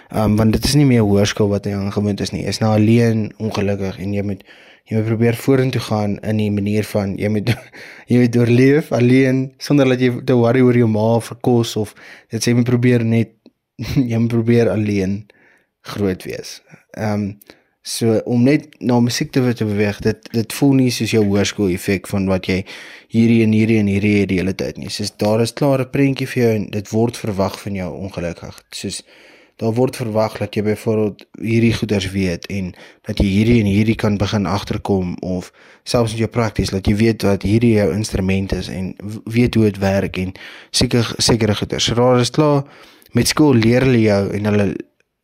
Ehm 0.10 0.24
um, 0.24 0.36
want 0.36 0.54
dit 0.54 0.64
is 0.64 0.74
nie 0.74 0.86
meer 0.86 1.02
hoërskool 1.02 1.50
wat 1.50 1.66
jy 1.66 1.74
aangewoond 1.74 2.20
is 2.20 2.30
nie. 2.30 2.44
Is 2.44 2.58
nou 2.58 2.74
alleen 2.74 3.34
ongelukkig 3.38 4.00
en 4.00 4.14
jy 4.14 4.22
moet 4.22 4.44
jy 4.90 4.98
moet 4.98 5.08
probeer 5.08 5.38
vorentoe 5.40 5.82
gaan 5.82 6.18
in 6.28 6.42
die 6.42 6.52
manier 6.52 6.88
van 6.88 7.16
jy 7.20 7.32
moet 7.32 7.54
jy 8.12 8.20
moet 8.24 8.38
oorleef 8.38 8.92
alleen 8.92 9.46
sonder 9.58 9.88
dat 9.90 10.04
jy 10.04 10.12
te 10.28 10.36
worry 10.38 10.64
oor 10.66 10.78
jou 10.78 10.90
ma 10.92 11.08
vir 11.24 11.40
kos 11.46 11.76
of 11.80 11.96
dit 12.34 12.40
sê 12.44 12.52
jy 12.52 12.60
moet 12.60 12.72
probeer 12.72 13.06
net 13.08 13.36
jy 14.12 14.20
moet 14.20 14.34
probeer 14.34 14.70
alleen 14.70 15.24
groot 15.84 16.24
wees. 16.24 16.62
Ehm 16.98 17.14
um, 17.14 17.28
so 17.84 18.16
om 18.32 18.46
net 18.48 18.70
na 18.80 19.00
musiek 19.04 19.32
te 19.32 19.42
te 19.54 19.66
beweeg, 19.68 19.98
dit 20.00 20.30
dit 20.32 20.54
voel 20.54 20.74
nie 20.74 20.92
soos 20.92 21.12
jou 21.12 21.24
hoërskool 21.26 21.74
effek 21.74 22.08
van 22.08 22.30
wat 22.32 22.48
jy 22.48 22.62
hierdie 23.12 23.42
en 23.44 23.52
hierdie 23.52 23.80
en 23.82 23.90
hierdie 23.92 24.26
die 24.30 24.38
hele 24.40 24.54
tyd 24.56 24.80
nie. 24.80 24.90
Soos 24.90 25.12
daar 25.20 25.44
is 25.44 25.52
klare 25.52 25.86
prentjie 25.92 26.28
vir 26.28 26.44
jou 26.44 26.52
en 26.60 26.70
dit 26.72 26.92
word 26.96 27.20
verwag 27.20 27.60
van 27.60 27.76
jou 27.76 27.90
ongelukkig. 28.06 28.62
Soos 28.72 29.02
daar 29.62 29.74
word 29.74 29.96
verwag 29.96 30.38
dat 30.38 30.56
jy 30.56 30.64
byvoorbeeld 30.66 31.26
hierdie 31.42 31.74
goeders 31.74 32.10
weet 32.12 32.46
en 32.50 32.72
dat 33.06 33.20
jy 33.22 33.28
hierdie 33.30 33.60
en 33.62 33.70
hierdie 33.70 33.96
kan 33.96 34.18
begin 34.18 34.46
agterkom 34.50 35.14
of 35.22 35.52
selfs 35.84 36.16
in 36.16 36.24
jou 36.24 36.30
prakties 36.30 36.74
dat 36.74 36.88
jy 36.90 36.96
weet 36.96 37.26
wat 37.28 37.46
hierdie 37.46 37.76
jou 37.76 37.92
instrument 37.94 38.52
is 38.52 38.68
en 38.68 38.96
weet 39.26 39.56
hoe 39.56 39.70
dit 39.70 39.78
werk 39.84 40.18
en 40.18 40.34
seker 40.72 41.14
sekere 41.18 41.56
goeders. 41.56 41.92
Raar 41.94 42.20
is 42.20 42.34
klaar 42.34 42.64
met 43.14 43.30
skool 43.30 43.54
leer 43.54 43.86
hulle 43.86 44.02
jou 44.02 44.24
en 44.34 44.52
hulle 44.52 44.68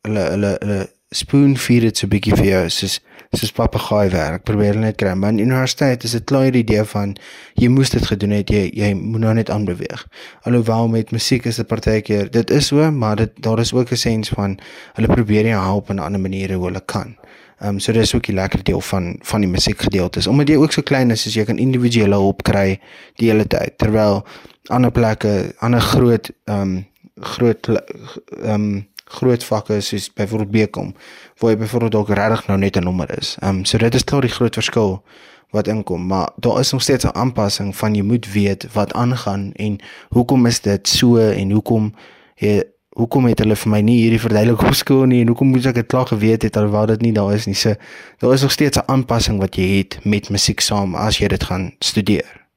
hulle 0.08 0.26
hulle 0.36 0.56
hulle 0.62 0.80
spoon 1.10 1.58
feed 1.58 1.82
dit 1.82 1.98
so 1.98 2.06
'n 2.06 2.10
bietjie 2.10 2.36
vir 2.38 2.46
jou 2.46 2.70
soos 2.70 3.00
soos 3.34 3.52
papegaai 3.52 4.10
werk. 4.10 4.44
Probeer 4.44 4.78
net 4.78 4.96
kry. 4.98 5.14
Maar 5.14 5.30
in 5.30 5.40
universiteit 5.40 6.04
is 6.04 6.12
dit 6.12 6.24
klaar 6.24 6.52
die 6.52 6.64
idee 6.64 6.84
van 6.84 7.16
jy 7.54 7.68
moes 7.68 7.90
dit 7.90 8.06
gedoen 8.06 8.32
het. 8.32 8.50
Jy 8.50 8.72
jy 8.74 8.94
moet 8.94 9.22
nou 9.22 9.34
net 9.34 9.50
aanbeweeg. 9.50 10.08
Alhoewel 10.44 10.88
met 10.88 11.12
musiek 11.12 11.46
is 11.46 11.56
dit 11.56 11.68
partykeer 11.68 12.32
dit 12.32 12.50
is 12.50 12.68
so, 12.68 12.92
maar 12.92 13.16
dit 13.16 13.32
daar 13.42 13.60
is 13.60 13.74
ook 13.74 13.92
'n 13.92 13.96
sens 13.96 14.30
van 14.30 14.60
hulle 14.94 15.08
probeer 15.08 15.46
jou 15.46 15.62
help 15.64 15.90
in 15.90 16.00
ander 16.00 16.22
maniere 16.22 16.54
hoe 16.54 16.66
hulle 16.66 16.82
kan. 16.86 17.16
Ehm 17.60 17.70
um, 17.70 17.80
so 17.80 17.92
dis 17.92 18.16
ook 18.16 18.28
'n 18.28 18.34
lekker 18.34 18.64
deel 18.64 18.82
van 18.82 19.20
van 19.22 19.42
die 19.42 19.50
musiekgedeeltes. 19.50 20.28
Omdat 20.28 20.48
jy 20.48 20.56
ook 20.56 20.72
so 20.72 20.82
klein 20.82 21.12
is, 21.12 21.26
as 21.26 21.34
jy 21.34 21.44
kan 21.44 21.58
individuele 21.58 22.16
hulp 22.16 22.44
kry 22.44 22.80
die 23.16 23.30
hele 23.30 23.48
tyd. 23.48 23.78
Terwyl 23.78 24.26
ander 24.68 24.92
plekke, 24.92 25.54
ander 25.58 25.82
groot 25.82 26.32
ehm 26.46 26.62
um, 26.62 26.88
groot 27.20 27.68
ehm 27.68 28.54
um, 28.54 28.88
groot 29.10 29.44
vakke 29.44 29.82
soos 29.82 30.10
byvoorbeeld 30.14 30.52
Bekom 30.52 30.94
waar 31.40 31.52
jy 31.52 31.58
byvoorbeeld 31.58 31.92
dalk 31.92 32.10
regtig 32.10 32.48
nou 32.48 32.58
net 32.60 32.78
'n 32.78 32.84
nommer 32.84 33.18
is. 33.18 33.38
Ehm 33.40 33.58
um, 33.58 33.66
so 33.66 33.78
dit 33.78 33.96
is 33.96 34.04
klaar 34.04 34.22
die 34.22 34.36
groot 34.38 34.54
verskil 34.54 35.04
wat 35.50 35.68
inkom, 35.68 36.06
maar 36.08 36.30
daar 36.36 36.60
is 36.60 36.72
nog 36.72 36.82
steeds 36.82 37.06
'n 37.06 37.16
aanpassing 37.16 37.76
van 37.76 37.96
jy 37.96 38.02
moet 38.02 38.32
weet 38.32 38.74
wat 38.74 38.94
aangaan 38.94 39.52
en 39.54 39.80
hoekom 40.10 40.46
is 40.46 40.62
dit 40.62 40.88
so 40.88 41.18
en 41.18 41.52
hoekom 41.52 41.94
jy 42.36 42.64
hoekom 42.90 43.26
het 43.26 43.40
hulle 43.40 43.56
vir 43.56 43.72
my 43.72 43.80
nie 43.86 43.98
hierdie 44.02 44.20
verduidelik 44.20 44.62
op 44.62 44.74
skool 44.74 45.06
nie 45.10 45.22
en 45.22 45.32
hoekom 45.32 45.54
moet 45.54 45.66
ek 45.66 45.80
dit 45.80 45.88
klaar 45.88 46.08
geweet 46.10 46.42
het 46.42 46.58
alhoewel 46.58 46.86
dit 46.86 47.02
nie 47.02 47.14
daar 47.16 47.34
is 47.34 47.46
nie. 47.46 47.56
So 47.56 47.76
daar 48.20 48.34
is 48.34 48.42
nog 48.42 48.52
steeds 48.52 48.78
'n 48.78 48.88
aanpassing 48.92 49.40
wat 49.40 49.56
jy 49.56 49.78
het 49.78 50.00
met 50.04 50.30
musiek 50.30 50.60
saam 50.60 50.96
as 50.96 51.18
jy 51.18 51.28
dit 51.28 51.44
gaan 51.44 51.72
studeer. 51.80 52.48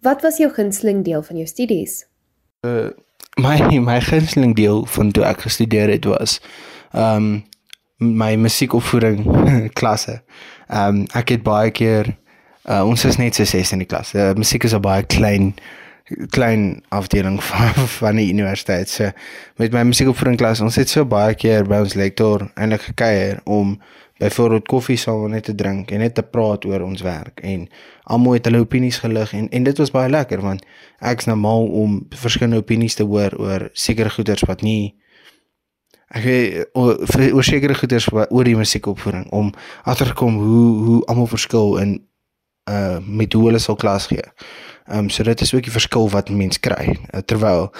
Wat 0.00 0.22
was 0.22 0.36
jou 0.36 0.52
gunsteling 0.52 1.04
deel 1.04 1.22
van 1.22 1.36
jou 1.36 1.46
studies? 1.46 2.06
Uh 2.60 2.90
my 3.36 3.58
my 3.90 4.00
gunsteling 4.00 4.54
deel 4.54 4.86
van 4.86 5.10
toe 5.10 5.24
ek 5.24 5.46
gestudeer 5.46 5.88
het 5.88 6.04
was 6.04 6.40
ehm 6.92 7.16
um, 7.16 7.44
my 7.98 8.34
musiekopvoeding 8.36 9.24
klasse. 9.78 10.22
Ehm 10.68 10.88
um, 10.88 11.06
ek 11.14 11.28
het 11.28 11.42
baie 11.42 11.70
keer 11.70 12.16
uh, 12.68 12.82
ons 12.86 13.04
is 13.04 13.16
net 13.16 13.34
so 13.34 13.44
ses 13.44 13.72
in 13.72 13.82
die 13.84 13.88
klas. 13.88 14.14
Uh, 14.14 14.32
musiek 14.34 14.64
is 14.64 14.74
'n 14.74 14.80
baie 14.80 15.02
klein 15.02 15.54
klein 16.30 16.82
afdeling 16.88 17.42
van 17.50 17.88
van 17.88 18.16
die 18.16 18.28
universiteit. 18.32 18.88
So 18.88 19.10
met 19.56 19.72
my 19.72 19.82
musiekopvoeding 19.82 20.36
klas, 20.36 20.60
ons 20.60 20.76
het 20.76 20.88
so 20.88 21.04
baie 21.04 21.34
keer 21.34 21.64
by 21.64 21.80
ons 21.84 21.94
lektor 21.94 22.50
eintlik 22.54 22.82
gekuier 22.90 23.40
om 23.44 23.80
byvoorbeeld 24.24 24.68
koffie 24.70 24.96
saam 25.00 25.30
net 25.30 25.48
te 25.50 25.54
drink 25.54 25.92
en 25.92 26.02
net 26.04 26.16
te 26.16 26.24
praat 26.24 26.64
oor 26.68 26.84
ons 26.86 27.04
werk 27.04 27.42
en 27.44 27.66
almal 28.04 28.38
het 28.38 28.48
hulle 28.48 28.64
opinies 28.64 28.98
gelig 29.04 29.34
en 29.36 29.48
en 29.48 29.68
dit 29.68 29.82
was 29.82 29.92
baie 29.94 30.10
lekker 30.10 30.42
want 30.44 30.64
ek's 31.12 31.28
mal 31.46 31.68
om 31.84 32.00
verskillende 32.24 32.62
opinies 32.64 32.98
te 33.00 33.06
hoor 33.08 33.36
oor 33.40 33.68
sekere 33.72 34.12
goeders 34.16 34.46
wat 34.48 34.64
nie 34.66 34.94
ek 36.14 36.24
weet 36.24 36.66
oor 36.74 37.44
sekere 37.44 37.74
goeders 37.74 38.08
oor 38.12 38.44
die 38.44 38.56
musiekopvoeding 38.56 39.30
om 39.32 39.52
agterkom 39.84 40.40
hoe 40.40 40.66
hoe 40.88 40.98
almal 41.06 41.30
verskil 41.30 41.78
in 41.82 41.96
uh 42.70 42.98
met 43.06 43.32
hoe 43.32 43.44
hulle 43.44 43.58
sal 43.58 43.76
klas 43.76 44.06
gee. 44.06 44.24
Ehm 44.86 44.98
um, 44.98 45.10
so 45.10 45.22
dit 45.22 45.40
is 45.40 45.54
ook 45.54 45.62
die 45.62 45.72
verskil 45.72 46.08
wat 46.10 46.30
mense 46.30 46.60
kry. 46.60 46.96
Uh, 47.12 47.20
terwyl 47.20 47.72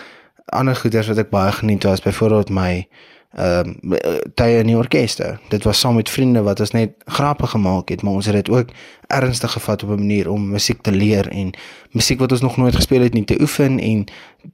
ander 0.52 0.76
goeders 0.76 1.08
wat 1.08 1.18
ek 1.18 1.30
baie 1.30 1.52
geniet 1.52 1.84
was 1.84 2.04
byvoorbeeld 2.04 2.50
my 2.50 2.88
ehm 3.34 3.68
um, 3.82 3.98
tye 4.34 4.58
in 4.58 4.68
die 4.70 4.76
orkeste. 4.76 5.38
Dit 5.48 5.64
was 5.64 5.80
saam 5.80 5.94
met 5.94 6.10
vriende 6.10 6.42
wat 6.42 6.60
ons 6.60 6.70
net 6.70 6.92
grappe 7.04 7.46
gemaak 7.46 7.88
het, 7.88 8.02
maar 8.02 8.12
ons 8.12 8.26
het 8.26 8.34
dit 8.34 8.50
ook 8.50 8.68
ernstig 9.06 9.52
gevat 9.52 9.82
op 9.82 9.88
'n 9.90 9.98
manier 9.98 10.30
om 10.30 10.48
musiek 10.48 10.82
te 10.82 10.92
leer 10.92 11.28
en 11.28 11.50
musiek 11.90 12.18
wat 12.18 12.32
ons 12.32 12.40
nog 12.40 12.56
nooit 12.56 12.74
gespeel 12.74 13.00
het 13.00 13.12
nie 13.12 13.24
te 13.24 13.40
oefen 13.40 13.78
en 13.78 14.04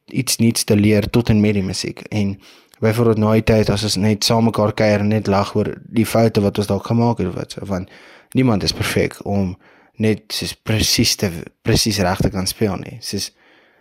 iets 0.07 0.37
nuuts 0.37 0.65
te 0.65 0.77
leer 0.77 1.11
tot 1.11 1.29
en 1.29 1.41
met 1.41 1.55
die 1.55 1.63
musiek. 1.63 2.01
En 2.01 2.41
byvoorbeeld 2.79 3.19
nou 3.19 3.33
die 3.33 3.45
tyd 3.45 3.71
as 3.71 3.83
ons 3.83 3.97
net 3.97 4.25
saam 4.25 4.45
mekaar 4.45 4.73
kuier 4.73 5.01
en 5.01 5.09
net 5.09 5.27
lag 5.27 5.55
oor 5.55 5.75
die 5.85 6.07
foute 6.07 6.41
wat 6.41 6.59
ons 6.59 6.67
dalk 6.67 6.87
gemaak 6.87 7.19
het 7.19 7.29
of 7.29 7.35
wat 7.35 7.53
so 7.53 7.65
van 7.65 7.89
niemand 8.33 8.63
is 8.63 8.73
perfek 8.73 9.19
om 9.25 9.59
net 9.97 10.23
soos 10.33 10.55
presies 10.55 11.15
te 11.17 11.31
presies 11.63 11.99
reg 11.99 12.21
te 12.21 12.31
kan 12.31 12.47
speel 12.47 12.77
nie. 12.77 12.97
Soos 13.01 13.31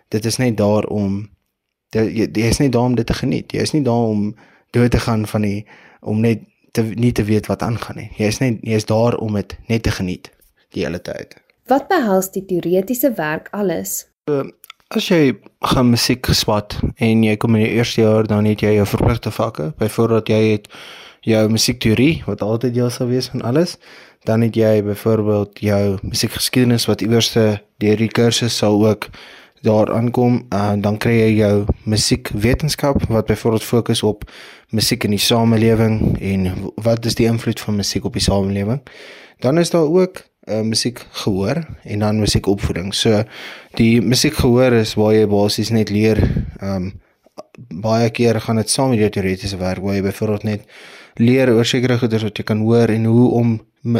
dit 0.09 0.25
is 0.25 0.37
net 0.37 0.57
daar 0.57 0.83
om 0.83 1.29
jy 1.95 2.27
is 2.33 2.59
nie 2.59 2.69
daar 2.69 2.91
om 2.91 2.95
dit 2.95 3.05
te 3.05 3.13
geniet. 3.13 3.51
Jy 3.51 3.61
is 3.61 3.73
nie 3.73 3.83
daar 3.83 4.11
om 4.11 4.35
dood 4.71 4.91
te 4.91 4.99
gaan 4.99 5.27
van 5.27 5.41
die 5.41 5.65
om 6.01 6.21
net 6.21 6.45
te 6.71 6.83
nie 6.83 7.11
te 7.11 7.23
weet 7.23 7.49
wat 7.49 7.61
aangaan 7.65 7.97
nie. 7.97 8.09
Jy 8.17 8.31
is 8.33 8.39
net 8.43 8.61
jy 8.61 8.77
is 8.77 8.85
daar 8.89 9.17
om 9.17 9.37
dit 9.39 9.57
net 9.67 9.83
te 9.83 9.91
geniet 9.91 10.31
die 10.75 10.85
hele 10.85 11.01
tyd. 11.01 11.35
Wat 11.69 11.87
behels 11.89 12.31
die 12.33 12.45
teoretiese 12.45 13.13
werk 13.17 13.49
alles? 13.53 14.05
As 14.89 15.05
jy 15.09 15.35
gaan 15.73 15.91
musiek 15.91 16.25
geswat 16.25 16.79
en 16.97 17.23
jy 17.23 17.35
kom 17.37 17.57
in 17.57 17.65
die 17.65 17.75
eerste 17.77 18.01
jaar 18.01 18.27
dan 18.29 18.47
het 18.49 18.63
jy 18.65 18.75
jou 18.77 18.87
verpligte 18.89 19.31
vakke. 19.33 19.71
Byvoorbeeld 19.77 20.29
jy 20.33 20.41
het 20.53 20.69
jou 21.27 21.43
musiekteorie 21.49 22.23
wat 22.25 22.41
altyd 22.41 22.77
jou 22.77 22.89
sal 22.93 23.09
wees 23.11 23.29
van 23.33 23.45
alles. 23.45 23.77
Dan 24.25 24.41
het 24.41 24.55
jy 24.57 24.81
byvoorbeeld 24.83 25.61
jou 25.63 25.83
musiekgeskiedenis 26.01 26.87
wat 26.89 27.01
iewerste 27.05 27.61
deur 27.77 28.01
die 28.01 28.09
kursus 28.09 28.57
sal 28.57 28.81
ook 28.85 29.09
daar 29.61 29.91
aankom, 29.93 30.45
uh, 30.53 30.73
dan 30.79 30.97
kry 30.97 31.17
jy 31.17 31.31
jou 31.39 31.65
musiekwetenskap 31.83 33.03
wat 33.11 33.27
byvoorbeeld 33.27 33.63
fokus 33.63 34.03
op 34.03 34.23
musiek 34.69 35.03
in 35.03 35.15
die 35.15 35.21
samelewing 35.21 36.17
en 36.21 36.49
wat 36.75 37.05
is 37.09 37.17
die 37.17 37.27
invloed 37.29 37.59
van 37.59 37.79
musiek 37.79 38.05
op 38.05 38.13
die 38.13 38.23
samelewing. 38.23 38.81
Dan 39.41 39.57
is 39.57 39.69
daar 39.73 39.87
ook 39.87 40.21
uh, 40.49 40.61
musiek 40.61 41.05
gehoor 41.23 41.65
en 41.83 41.99
dan 41.99 42.19
musiekopvoeding. 42.19 42.93
So 42.93 43.23
die 43.77 44.01
musiek 44.01 44.33
gehoor 44.33 44.73
is 44.81 44.93
waar 44.99 45.13
jy 45.15 45.27
basies 45.29 45.71
net 45.73 45.93
leer 45.93 46.21
um 46.61 46.91
baie 47.83 48.07
keer 48.15 48.37
gaan 48.39 48.59
dit 48.59 48.69
saam 48.71 48.93
met 48.93 49.01
jou 49.01 49.09
teoretiese 49.11 49.57
werk 49.59 49.83
waar 49.83 49.97
jy 49.97 50.03
byvoorbeeld 50.03 50.45
net 50.47 50.61
leer 51.19 51.51
oor 51.51 51.67
sekere 51.67 51.97
goeders 51.99 52.23
wat 52.23 52.39
jy 52.39 52.45
kan 52.47 52.61
hoor 52.63 52.91
en 52.91 53.07
hoe 53.09 53.25
om 53.35 53.57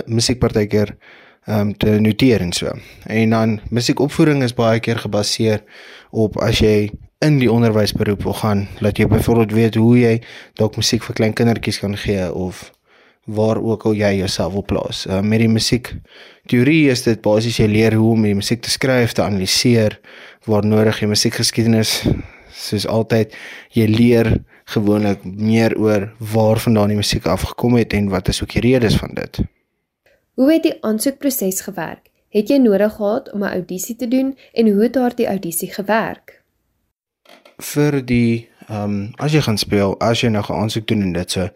musiek 0.08 0.40
partykeer 0.40 0.94
um 1.48 1.74
te 1.78 1.98
noteer 2.00 2.44
en 2.46 2.54
so. 2.54 2.72
En 3.08 3.36
dan 3.36 3.60
musiekopvoeding 3.70 4.44
is 4.44 4.56
baie 4.56 4.80
keer 4.80 5.00
gebaseer 5.00 5.64
op 6.12 6.38
as 6.44 6.62
jy 6.64 6.92
in 7.20 7.40
die 7.40 7.52
onderwysberoep 7.52 8.24
wil 8.24 8.34
gaan, 8.34 8.68
dat 8.80 8.98
jy 8.98 9.08
byvoorbeeld 9.12 9.52
weet 9.52 9.76
hoe 9.76 9.96
jy 10.00 10.14
dalk 10.60 10.78
musiek 10.80 11.04
vir 11.04 11.18
klein 11.18 11.34
kindertjies 11.36 11.82
kan 11.84 11.98
gee 12.00 12.30
of 12.34 12.70
waar 13.28 13.60
ook 13.62 13.84
al 13.86 13.98
jy 14.00 14.14
jouself 14.22 14.54
wil 14.56 14.64
plaas. 14.66 15.04
Uh, 15.06 15.20
met 15.22 15.44
die 15.44 15.52
musiek 15.52 15.92
teorie 16.50 16.88
is 16.90 17.04
dit 17.04 17.20
basies 17.22 17.60
jy 17.60 17.68
leer 17.68 17.98
hoe 18.00 18.14
om 18.16 18.24
die 18.24 18.38
musiek 18.38 18.64
te 18.64 18.72
skryf, 18.72 19.14
te 19.14 19.24
analiseer, 19.26 20.00
waar 20.48 20.66
nodig 20.66 21.04
jy 21.04 21.12
musiekgeskiedenis 21.12 22.00
soos 22.56 22.88
altyd 22.88 23.36
jy 23.76 23.86
leer 23.92 24.32
gewoonlik 24.74 25.24
meer 25.24 25.76
oor 25.80 26.10
waar 26.34 26.60
vandaan 26.64 26.96
die 26.96 27.00
musiek 27.00 27.28
afgekom 27.28 27.78
het 27.80 27.94
en 27.94 28.10
wat 28.14 28.32
is 28.32 28.42
ook 28.44 28.56
die 28.56 28.64
redes 28.64 28.96
van 28.98 29.14
dit. 29.20 29.44
Hoe 30.40 30.52
het 30.54 30.64
die 30.64 30.78
aansoekproses 30.88 31.62
gewerk? 31.68 32.08
Het 32.32 32.50
jy 32.50 32.58
nodig 32.64 32.96
gehad 32.96 33.32
om 33.34 33.44
'n 33.44 33.54
audisie 33.60 33.96
te 33.96 34.08
doen 34.08 34.38
en 34.54 34.72
hoe 34.72 34.84
het 34.84 34.94
daardie 34.94 35.28
audisie 35.28 35.74
gewerk? 35.74 36.38
Vir 37.60 38.01
die 38.06 38.48
ehm 38.70 38.84
um, 38.84 39.13
as 39.18 39.34
jy 39.34 39.42
gaan 39.42 39.58
speel, 39.58 39.96
as 40.00 40.22
jy 40.22 40.30
nou 40.30 40.44
'n 40.44 40.62
aansoek 40.62 40.88
doen 40.88 41.01
en 41.01 41.13
dit 41.13 41.32
so, 41.32 41.50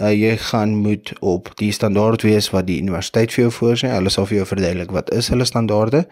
uh, 0.00 0.12
jy 0.12 0.36
gaan 0.36 0.74
moet 0.76 1.12
op 1.20 1.50
die 1.56 1.72
standaard 1.72 2.22
wees 2.22 2.50
wat 2.50 2.66
die 2.66 2.80
universiteit 2.80 3.32
vir 3.32 3.42
jou 3.42 3.52
voorsien. 3.52 3.90
Hulle 3.90 4.10
sal 4.10 4.26
vir 4.26 4.36
jou 4.36 4.46
verduidelik 4.46 4.90
wat 4.90 5.12
is 5.12 5.28
hulle 5.28 5.44
standaarde. 5.44 6.06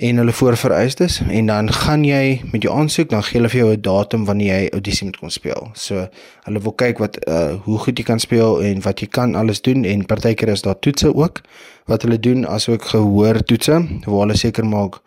en 0.00 0.16
hulle 0.16 0.32
voorvereistes 0.32 1.20
en 1.28 1.46
dan 1.46 1.72
gaan 1.72 2.04
jy 2.04 2.40
met 2.52 2.62
jou 2.62 2.72
aansoek 2.76 3.10
dan 3.10 3.22
gee 3.26 3.36
hulle 3.36 3.50
vir 3.52 3.60
jou 3.60 3.72
'n 3.72 3.80
datum 3.80 4.24
wanneer 4.24 4.60
jy 4.60 4.68
audisie 4.72 5.04
moet 5.06 5.16
kom 5.16 5.30
speel. 5.30 5.70
So 5.74 6.08
hulle 6.44 6.60
wil 6.60 6.72
kyk 6.72 6.98
wat 6.98 7.18
uh 7.28 7.54
hoe 7.64 7.78
goed 7.78 7.98
jy 7.98 8.04
kan 8.04 8.18
speel 8.18 8.62
en 8.62 8.80
wat 8.82 9.00
jy 9.00 9.06
kan 9.06 9.34
alles 9.34 9.60
doen 9.60 9.84
en 9.84 10.06
partykeer 10.06 10.48
is 10.48 10.62
daar 10.62 10.78
toetse 10.78 11.14
ook 11.14 11.40
wat 11.86 12.02
hulle 12.02 12.18
doen 12.18 12.46
asook 12.46 12.84
gehoor 12.84 13.42
toetse 13.44 13.72
waar 14.04 14.20
hulle 14.20 14.36
seker 14.36 14.66
maak 14.66 15.00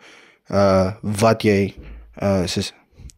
uh 0.50 0.92
wat 1.02 1.42
jy 1.42 1.74
uh 2.22 2.46
soos 2.46 2.72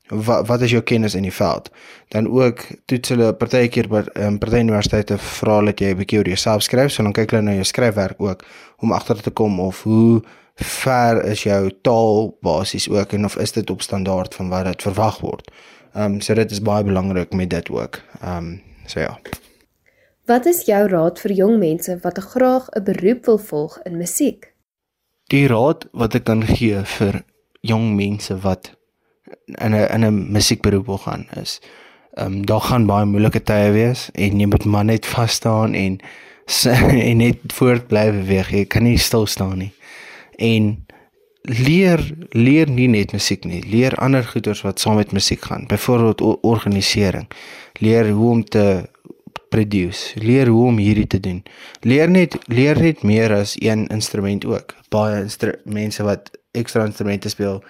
wat 0.09 0.47
wat 0.47 0.63
is 0.63 0.71
jou 0.71 0.83
kennis 0.83 1.15
in 1.15 1.23
die 1.23 1.35
veld 1.35 1.71
dan 2.09 2.29
ook 2.29 2.63
toets 2.85 3.09
hulle 3.09 3.33
partykeer 3.35 3.89
by 3.89 4.05
um, 4.15 4.39
party 4.39 4.63
universiteite 4.63 5.19
vra 5.19 5.61
dat 5.65 5.81
jy 5.81 5.93
'n 5.95 5.97
bietjie 5.97 6.19
oor 6.19 6.29
jouself 6.29 6.63
skryf 6.63 6.93
so 6.93 7.03
dan 7.03 7.13
kyk 7.13 7.31
hulle 7.31 7.43
na 7.43 7.55
jou 7.55 7.65
skryfwerk 7.65 8.21
ook 8.21 8.45
om 8.79 8.93
agter 8.93 9.23
te 9.23 9.31
kom 9.31 9.61
of 9.61 9.83
hoe 9.83 10.23
ver 10.57 11.25
is 11.25 11.43
jou 11.43 11.71
taal 11.83 12.37
basies 12.41 12.89
ook 12.89 13.13
en 13.13 13.25
of 13.25 13.37
is 13.37 13.53
dit 13.53 13.71
op 13.71 13.83
standaard 13.83 14.35
van 14.35 14.49
wat 14.49 14.65
dit 14.65 14.83
verwag 14.83 15.21
word. 15.21 15.51
Ehm 15.93 16.13
um, 16.13 16.21
so 16.21 16.35
dit 16.35 16.51
is 16.51 16.63
baie 16.63 16.85
belangrik 16.85 17.33
met 17.33 17.51
dit 17.51 17.71
ook. 17.71 18.01
Ehm 18.21 18.37
um, 18.37 18.63
so 18.87 19.01
ja. 19.01 19.19
Wat 20.25 20.47
is 20.47 20.65
jou 20.65 20.89
raad 20.89 21.21
vir 21.21 21.33
jong 21.33 21.59
mense 21.59 21.99
wat 22.03 22.19
graag 22.19 22.69
'n 22.71 22.83
beroep 22.83 23.25
wil 23.25 23.39
volg 23.39 23.79
in 23.85 23.97
musiek? 23.97 24.55
Die 25.27 25.47
raad 25.47 25.89
wat 25.93 26.15
ek 26.15 26.25
kan 26.25 26.43
gee 26.43 26.85
vir 26.85 27.25
jong 27.61 27.95
mense 27.97 28.39
wat 28.39 28.76
in 29.47 29.75
'n 29.75 29.89
in 29.95 30.05
'n 30.05 30.33
musiekberoep 30.33 30.87
wil 30.87 30.99
gaan 30.99 31.27
is 31.41 31.61
ehm 32.15 32.33
um, 32.33 32.47
daar 32.47 32.61
gaan 32.61 32.87
baie 32.87 33.05
moeilike 33.05 33.43
tye 33.43 33.71
wees 33.71 34.09
en 34.13 34.41
jy 34.41 34.47
moet 34.47 34.65
maar 34.65 34.85
net 34.85 35.07
vas 35.07 35.33
staan 35.33 35.75
en 35.75 36.01
en 37.09 37.17
net 37.17 37.39
voort 37.53 37.87
bly 37.87 38.11
beweeg. 38.11 38.51
Jy 38.51 38.65
kan 38.65 38.83
nie 38.83 38.99
stil 38.99 39.27
staan 39.27 39.59
nie 39.59 39.73
en 40.37 40.87
leer 41.47 42.03
leer 42.31 42.69
nie 42.71 42.89
net 42.91 43.13
musiek 43.15 43.45
nie, 43.47 43.63
leer 43.71 43.95
ander 44.03 44.25
goeders 44.27 44.63
wat 44.67 44.81
saam 44.83 44.99
met 45.01 45.13
musiek 45.13 45.45
gaan. 45.45 45.67
Byvoorbeeld 45.67 46.21
organisering. 46.43 47.29
Leer 47.81 48.11
hoe 48.11 48.31
om 48.31 48.45
te 48.45 48.89
produce, 49.49 50.19
leer 50.21 50.49
hoe 50.49 50.67
om 50.67 50.79
hierdie 50.79 51.07
te 51.07 51.21
doen. 51.21 51.43
Leer 51.81 52.11
net 52.11 52.39
leer 52.47 52.81
net 52.81 53.03
meer 53.03 53.33
as 53.35 53.57
een 53.61 53.87
instrument 53.87 54.45
ook. 54.45 54.75
Baie 54.89 55.27
mense 55.65 56.03
wat 56.03 56.31
ekstra 56.53 56.85
instrumente 56.85 57.29
speel, 57.29 57.63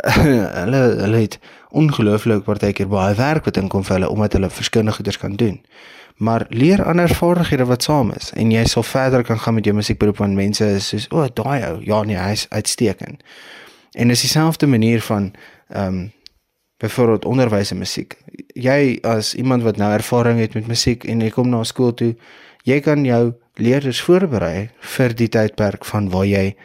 hulle 0.62 0.82
hulle 1.04 1.24
het 1.24 1.38
ongelooflik 1.70 2.44
partykeer 2.44 2.88
baie 2.88 3.14
werk 3.14 3.44
wat 3.48 3.56
inkom 3.56 3.84
vir 3.84 3.98
hulle 3.98 4.12
omdat 4.12 4.32
hulle 4.38 4.50
verskillende 4.50 4.96
goeders 4.96 5.18
kan 5.18 5.36
doen 5.36 5.60
maar 6.16 6.46
leer 6.48 6.84
ander 6.84 7.08
vaardighede 7.08 7.64
wat 7.64 7.82
saam 7.82 8.12
is 8.12 8.30
en 8.36 8.50
jy 8.50 8.64
sal 8.64 8.82
verder 8.82 9.24
kan 9.24 9.38
gaan 9.38 9.54
met 9.54 9.64
jou 9.64 9.74
musiekberoep 9.76 10.16
want 10.22 10.38
mense 10.38 10.66
is 10.76 10.88
soos 10.88 11.06
o, 11.10 11.22
oh, 11.22 11.28
daai 11.34 11.64
ou, 11.66 11.78
ja 11.82 12.02
nee, 12.06 12.18
hy's 12.18 12.46
uitstekend. 12.50 13.22
En 13.92 14.08
dis 14.08 14.20
dieselfde 14.20 14.66
manier 14.66 15.00
van 15.00 15.32
ehm 15.68 15.86
um, 15.86 16.10
byvoorbeeld 16.82 17.24
onderwys 17.24 17.70
en 17.70 17.78
musiek. 17.78 18.16
Jy 18.58 18.98
as 19.06 19.34
iemand 19.34 19.62
wat 19.62 19.76
nou 19.76 19.92
ervaring 19.92 20.40
het 20.40 20.54
met 20.54 20.66
musiek 20.66 21.04
en 21.04 21.20
jy 21.20 21.28
kom 21.30 21.48
na 21.48 21.60
skool 21.62 21.92
toe, 21.94 22.16
jy 22.66 22.80
kan 22.82 23.04
jou 23.06 23.34
leerders 23.54 24.00
voorberei 24.02 24.70
vir 24.96 25.14
die 25.14 25.28
tydperk 25.28 25.84
van 25.84 26.08
waar 26.10 26.26
jy 26.26 26.56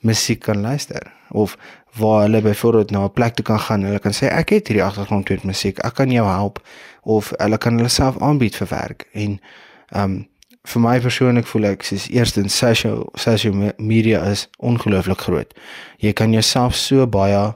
musiek 0.00 0.40
kan 0.40 0.60
luister 0.60 1.12
of 1.28 1.56
waar 1.96 2.22
hulle 2.22 2.42
byvoorbeeld 2.42 2.90
na 2.90 3.04
'n 3.04 3.12
plek 3.12 3.34
toe 3.34 3.44
kan 3.44 3.60
gaan. 3.60 3.82
Hulle 3.82 3.98
kan 3.98 4.12
sê 4.12 4.26
ek 4.26 4.48
het 4.48 4.68
hierdie 4.68 4.84
agtergrond 4.84 5.28
met 5.28 5.42
musiek. 5.44 5.78
Ek 5.78 5.94
kan 5.94 6.10
jou 6.10 6.26
help 6.28 6.62
of 7.02 7.32
hulle 7.36 7.58
kan 7.58 7.76
hulle 7.76 7.88
self 7.88 8.18
aanbied 8.18 8.56
vir 8.56 8.68
werk. 8.68 9.08
En 9.12 9.40
ehm 9.88 10.02
um, 10.02 10.28
vir 10.66 10.80
my 10.80 11.00
persoonlik 11.00 11.46
voel 11.46 11.64
ek 11.64 11.82
soos 11.82 12.08
eerstens 12.10 12.56
social 12.56 13.08
social 13.14 13.72
media 13.76 14.24
is 14.30 14.48
ongelooflik 14.56 15.20
groot. 15.20 15.54
Jy 15.96 16.12
kan 16.12 16.32
jouself 16.32 16.74
so 16.74 17.06
baie 17.06 17.54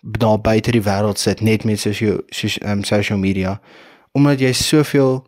daar 0.00 0.40
buite 0.40 0.70
die 0.70 0.82
wêreld 0.82 1.18
sit 1.18 1.40
net 1.40 1.64
met 1.64 1.80
social 1.80 2.20
social, 2.28 2.70
um, 2.70 2.84
social 2.84 3.18
media 3.18 3.60
omdat 4.12 4.40
jy 4.40 4.52
soveel 4.52 5.26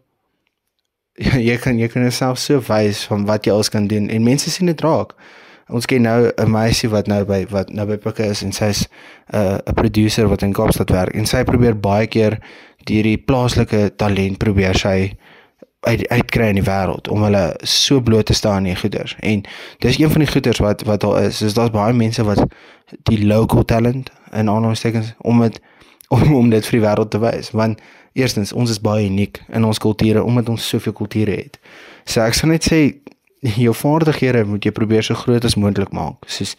jy 1.49 1.57
kan 1.59 1.79
jy 1.79 1.89
kan 1.89 2.03
jouself 2.03 2.39
so 2.39 2.63
wys 2.69 3.05
van 3.11 3.27
wat 3.27 3.47
jy 3.47 3.53
alles 3.53 3.69
kan 3.69 3.87
doen 3.87 4.09
en 4.09 4.23
mense 4.23 4.51
sien 4.51 4.67
dit 4.67 4.81
raak. 4.81 5.15
Ons 5.69 5.87
ken 5.87 6.03
nou 6.03 6.31
'n 6.35 6.51
meisie 6.51 6.89
wat 6.89 7.07
nou 7.07 7.25
by 7.25 7.47
wat 7.51 7.73
nou 7.73 7.87
by 7.87 7.97
Pikke 7.97 8.25
is 8.25 8.43
en 8.43 8.53
sy's 8.53 8.89
'n 9.33 9.37
uh, 9.37 9.59
'n 9.67 9.75
producer 9.75 10.29
wat 10.29 10.43
in 10.43 10.53
Kaapstad 10.53 10.91
werk 10.91 11.15
en 11.15 11.27
sy 11.27 11.45
probeer 11.45 11.77
baie 11.81 12.07
keer 12.07 12.39
deur 12.85 13.03
die 13.03 13.19
plaaslike 13.19 13.97
talent 13.97 14.39
probeer 14.39 14.75
sy 14.75 15.13
uit 15.81 16.09
uitkry 16.09 16.49
in 16.49 16.59
die 16.59 16.67
wêreld 16.67 17.09
om 17.09 17.23
hulle 17.23 17.57
so 17.63 18.01
bloot 18.01 18.27
te 18.27 18.35
staan 18.35 18.67
in 18.67 18.77
goeders. 18.77 19.15
En 19.21 19.45
dis 19.79 19.99
een 19.99 20.11
van 20.11 20.25
die 20.25 20.31
goeders 20.31 20.59
wat 20.59 20.83
wat 20.83 21.01
daar 21.01 21.23
is. 21.23 21.43
Is 21.43 21.55
daar's 21.55 21.71
baie 21.71 21.93
mense 21.93 22.25
wat 22.25 22.45
die 23.03 23.27
local 23.27 23.65
talent 23.65 24.11
en 24.31 24.49
aanhalingstekens 24.49 25.15
om 25.19 25.41
dit 25.41 25.61
om 26.15 26.35
om 26.35 26.51
dit 26.51 26.67
vir 26.67 26.81
die 26.81 26.87
wêreld 26.87 27.11
te 27.11 27.21
wys. 27.21 27.51
Want 27.51 27.81
eerstens, 28.13 28.53
ons 28.53 28.71
is 28.71 28.81
baie 28.81 29.07
uniek 29.07 29.43
in 29.53 29.65
ons 29.65 29.79
kulture 29.79 30.23
omdat 30.25 30.49
ons 30.49 30.69
soveel 30.69 30.93
kulture 30.93 31.37
het. 31.37 31.59
So 32.05 32.21
ek 32.25 32.35
sal 32.35 32.49
net 32.49 32.65
sê 32.65 32.81
jou 33.65 33.75
vaardighede 33.75 34.45
moet 34.45 34.65
jy 34.65 34.73
probeer 34.75 35.05
so 35.07 35.15
groot 35.15 35.45
as 35.45 35.57
moontlik 35.57 35.93
maak. 35.93 36.27
Soos 36.27 36.57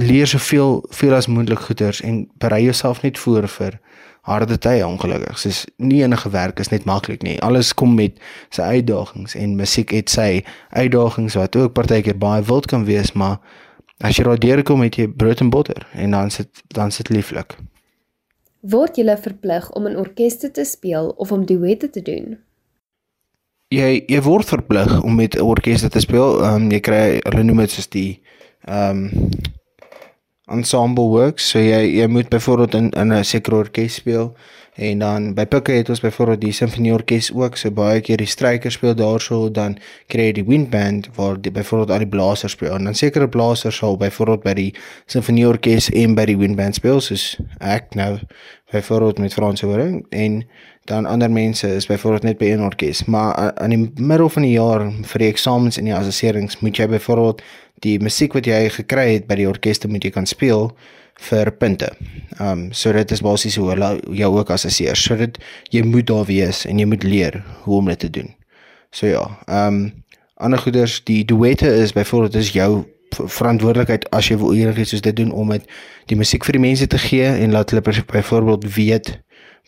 leer 0.00 0.26
soveel 0.26 0.80
veel 0.96 1.14
as 1.14 1.28
moontlik 1.28 1.66
goeders 1.68 2.00
en 2.00 2.24
berei 2.40 2.62
jouself 2.64 3.02
net 3.02 3.18
voor 3.18 3.48
vir 3.48 3.80
harde 4.28 4.58
tye 4.58 4.84
ongelukkig. 4.86 5.38
Soos 5.38 5.64
nie 5.76 6.02
enige 6.02 6.30
werk 6.30 6.60
is 6.60 6.70
net 6.72 6.84
maklik 6.88 7.22
nie. 7.22 7.38
Alles 7.44 7.72
kom 7.74 7.94
met 7.96 8.20
sy 8.52 8.62
uitdagings 8.76 9.34
en 9.34 9.56
musiek 9.56 9.92
het 9.96 10.12
sy 10.12 10.44
uitdagings 10.76 11.36
wat 11.40 11.56
ook 11.56 11.74
partykeer 11.76 12.18
baie 12.20 12.44
wild 12.44 12.68
kan 12.70 12.84
wees, 12.88 13.12
maar 13.12 13.40
as 14.00 14.16
jy 14.16 14.24
daardeur 14.28 14.62
kom 14.64 14.84
met 14.84 14.96
jy 14.96 15.08
brood 15.08 15.40
en 15.40 15.50
botter 15.52 15.86
en 15.92 16.16
dan 16.16 16.30
sit 16.30 16.64
dan 16.76 16.92
sit 16.92 17.12
lieflik. 17.12 17.56
Word 18.60 19.00
jy 19.00 19.16
verplig 19.16 19.70
om 19.72 19.86
in 19.88 19.96
orkeste 19.96 20.50
te 20.52 20.64
speel 20.64 21.14
of 21.16 21.32
om 21.32 21.46
duette 21.48 21.90
te 21.90 22.02
doen? 22.04 22.38
Jy 23.70 24.04
jy 24.10 24.20
word 24.26 24.48
verplig 24.50 24.90
om 25.02 25.14
met 25.14 25.36
'n 25.36 25.46
orkes 25.46 25.86
te 25.88 26.00
speel. 26.00 26.42
Ehm 26.42 26.54
um, 26.54 26.70
jy 26.70 26.80
kry 26.80 27.20
hulle 27.22 27.42
noem 27.44 27.64
dit 27.64 27.70
soos 27.70 27.88
die 27.88 28.20
ehm 28.66 29.10
um, 29.10 29.30
ensemble 30.50 31.08
works. 31.08 31.50
So 31.50 31.58
jy 31.58 32.00
jy 32.00 32.06
moet 32.06 32.28
byvoorbeeld 32.28 32.74
in 32.74 32.90
in 32.90 33.12
'n 33.12 33.24
sekere 33.24 33.56
orkes 33.56 33.94
speel 33.94 34.34
en 34.74 34.98
dan 34.98 35.34
by 35.34 35.44
Pikke 35.46 35.72
het 35.72 35.88
ons 35.88 36.00
byvoorbeeld 36.00 36.40
die 36.40 36.52
simfonieorkes 36.52 37.32
ook. 37.32 37.56
So 37.56 37.70
baie 37.70 38.00
keer 38.00 38.16
die 38.16 38.26
stryker 38.26 38.72
speel 38.72 38.94
daarso, 38.94 39.50
dan 39.50 39.78
kry 40.06 40.30
jy 40.30 40.32
die 40.32 40.44
windband 40.44 41.08
waar 41.14 41.40
die 41.40 41.52
byvoorbeeld 41.52 41.90
al 41.90 41.98
die 41.98 42.08
blasers 42.08 42.52
speel. 42.52 42.74
En 42.74 42.84
dan 42.84 42.94
sekere 42.94 43.28
blasers 43.28 43.76
sal 43.76 43.96
byvoorbeeld 43.96 44.42
by 44.42 44.54
die 44.54 44.74
simfonieorkes 45.06 45.90
en 45.90 46.14
by 46.14 46.24
die 46.24 46.38
windband 46.38 46.74
speel 46.74 47.00
soos 47.00 47.36
ek 47.60 47.94
nou 47.94 48.18
byvoorbeeld 48.72 49.18
met 49.18 49.34
Frans 49.34 49.60
Horing 49.60 50.06
en 50.10 50.44
dan 50.90 51.06
ander 51.06 51.30
mense 51.30 51.68
is 51.78 51.86
byvoorbeeld 51.86 52.26
net 52.26 52.38
by 52.38 52.50
een 52.50 52.62
orkes 52.66 53.04
maar 53.06 53.52
aan 53.62 53.74
die 53.74 53.82
middel 53.96 54.28
van 54.28 54.46
die 54.46 54.54
jaar 54.56 54.86
vir 55.12 55.24
die 55.24 55.30
eksamens 55.30 55.78
en 55.78 55.86
die 55.86 55.96
assesserings 55.96 56.60
moet 56.60 56.80
jy 56.82 56.88
byvoorbeeld 56.90 57.44
die 57.86 57.98
musiek 58.02 58.34
wat 58.36 58.48
jy 58.48 58.64
gekry 58.74 59.06
het 59.14 59.28
by 59.28 59.38
die 59.40 59.48
orkeste 59.48 59.88
moet 59.88 60.04
jy 60.04 60.12
kan 60.14 60.26
speel 60.28 60.70
vir 61.28 61.50
punte. 61.60 61.90
Ehm 62.38 62.50
um, 62.50 62.62
so 62.72 62.92
dit 62.92 63.10
is 63.12 63.22
basies 63.24 63.56
hoe 63.60 63.68
hulle 63.72 63.90
jou 64.16 64.30
ook 64.38 64.50
assesseer. 64.50 64.96
So 64.96 65.16
dit 65.16 65.38
jy 65.74 65.82
moet 65.84 66.06
daar 66.08 66.24
wees 66.28 66.64
en 66.66 66.78
jy 66.80 66.86
moet 66.88 67.04
leer 67.04 67.42
hoe 67.64 67.76
om 67.78 67.90
dit 67.92 67.98
te 67.98 68.10
doen. 68.10 68.30
So 68.90 69.06
ja, 69.06 69.26
ehm 69.46 69.66
um, 69.74 70.04
ander 70.40 70.58
goeders 70.58 71.02
die 71.04 71.24
duette 71.24 71.68
is 71.82 71.92
byvoorbeeld 71.92 72.34
is 72.40 72.52
jou 72.56 72.84
verantwoordelikheid 73.10 74.06
as 74.16 74.30
jy 74.30 74.38
wil 74.40 74.54
enigiets 74.54 74.94
soos 74.94 75.02
dit 75.04 75.16
doen 75.16 75.32
om 75.32 75.50
dit 75.52 75.66
die 76.08 76.16
musiek 76.16 76.44
vir 76.46 76.56
die 76.56 76.62
mense 76.62 76.86
te 76.86 76.98
gee 76.98 77.26
en 77.26 77.52
laat 77.52 77.74
hulle 77.74 77.82
byvoorbeeld 77.82 78.64
weet 78.74 79.10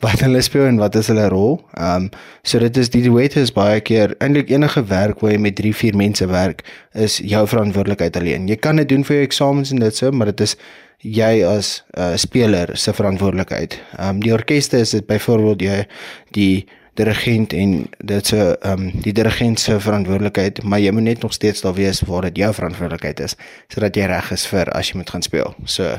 wat 0.03 0.21
hulle 0.25 0.41
speel 0.43 0.67
en 0.67 0.81
wat 0.83 0.97
is 0.99 1.09
hulle 1.13 1.29
rol. 1.31 1.61
Ehm 1.79 2.09
um, 2.09 2.11
so 2.43 2.59
dit 2.59 2.77
is 2.77 2.91
die 2.91 3.05
duette 3.07 3.41
is 3.41 3.53
baie 3.55 3.81
keer 3.81 4.17
eintlik 4.19 4.51
enige 4.51 4.83
werk 4.91 5.23
waar 5.23 5.31
jy 5.31 5.39
met 5.39 5.57
3, 5.57 5.75
4 5.79 5.97
mense 5.97 6.27
werk 6.27 6.65
is 6.93 7.21
jou 7.23 7.43
verantwoordelikheid 7.47 8.17
alleen. 8.19 8.49
Jy 8.51 8.59
kan 8.59 8.83
dit 8.83 8.89
doen 8.91 9.05
vir 9.07 9.21
jou 9.21 9.27
eksamens 9.29 9.71
en 9.71 9.83
dit 9.83 9.97
so, 9.97 10.11
maar 10.11 10.33
dit 10.33 10.43
is 10.43 10.57
jy 11.03 11.45
as 11.47 11.83
'n 11.95 12.01
uh, 12.01 12.17
speler 12.17 12.77
se 12.77 12.93
verantwoordelikheid. 12.93 13.79
Ehm 13.99 14.09
um, 14.09 14.21
die 14.23 14.33
orkeste 14.33 14.79
is 14.79 14.91
dit 14.91 15.07
byvoorbeeld 15.07 15.63
jy 15.63 15.87
die 16.31 16.67
dirigent 16.95 17.53
en 17.53 17.89
dit 17.99 18.27
se 18.27 18.59
ehm 18.61 18.81
um, 18.81 19.01
die 19.03 19.13
dirigent 19.13 19.61
se 19.61 19.81
verantwoordelikheid, 19.81 20.63
maar 20.63 20.81
jy 20.81 20.91
moet 20.91 21.03
net 21.03 21.23
nog 21.23 21.33
steeds 21.33 21.61
daar 21.61 21.75
wees 21.75 22.01
waar 22.01 22.23
dit 22.23 22.37
jou 22.37 22.55
verantwoordelikheid 22.55 23.21
is 23.21 23.37
sodat 23.69 23.97
jy 23.97 24.07
reg 24.07 24.33
is 24.33 24.47
vir 24.47 24.71
as 24.71 24.91
jy 24.91 24.97
moet 24.97 25.11
gaan 25.11 25.23
speel. 25.23 25.55
So 25.65 25.99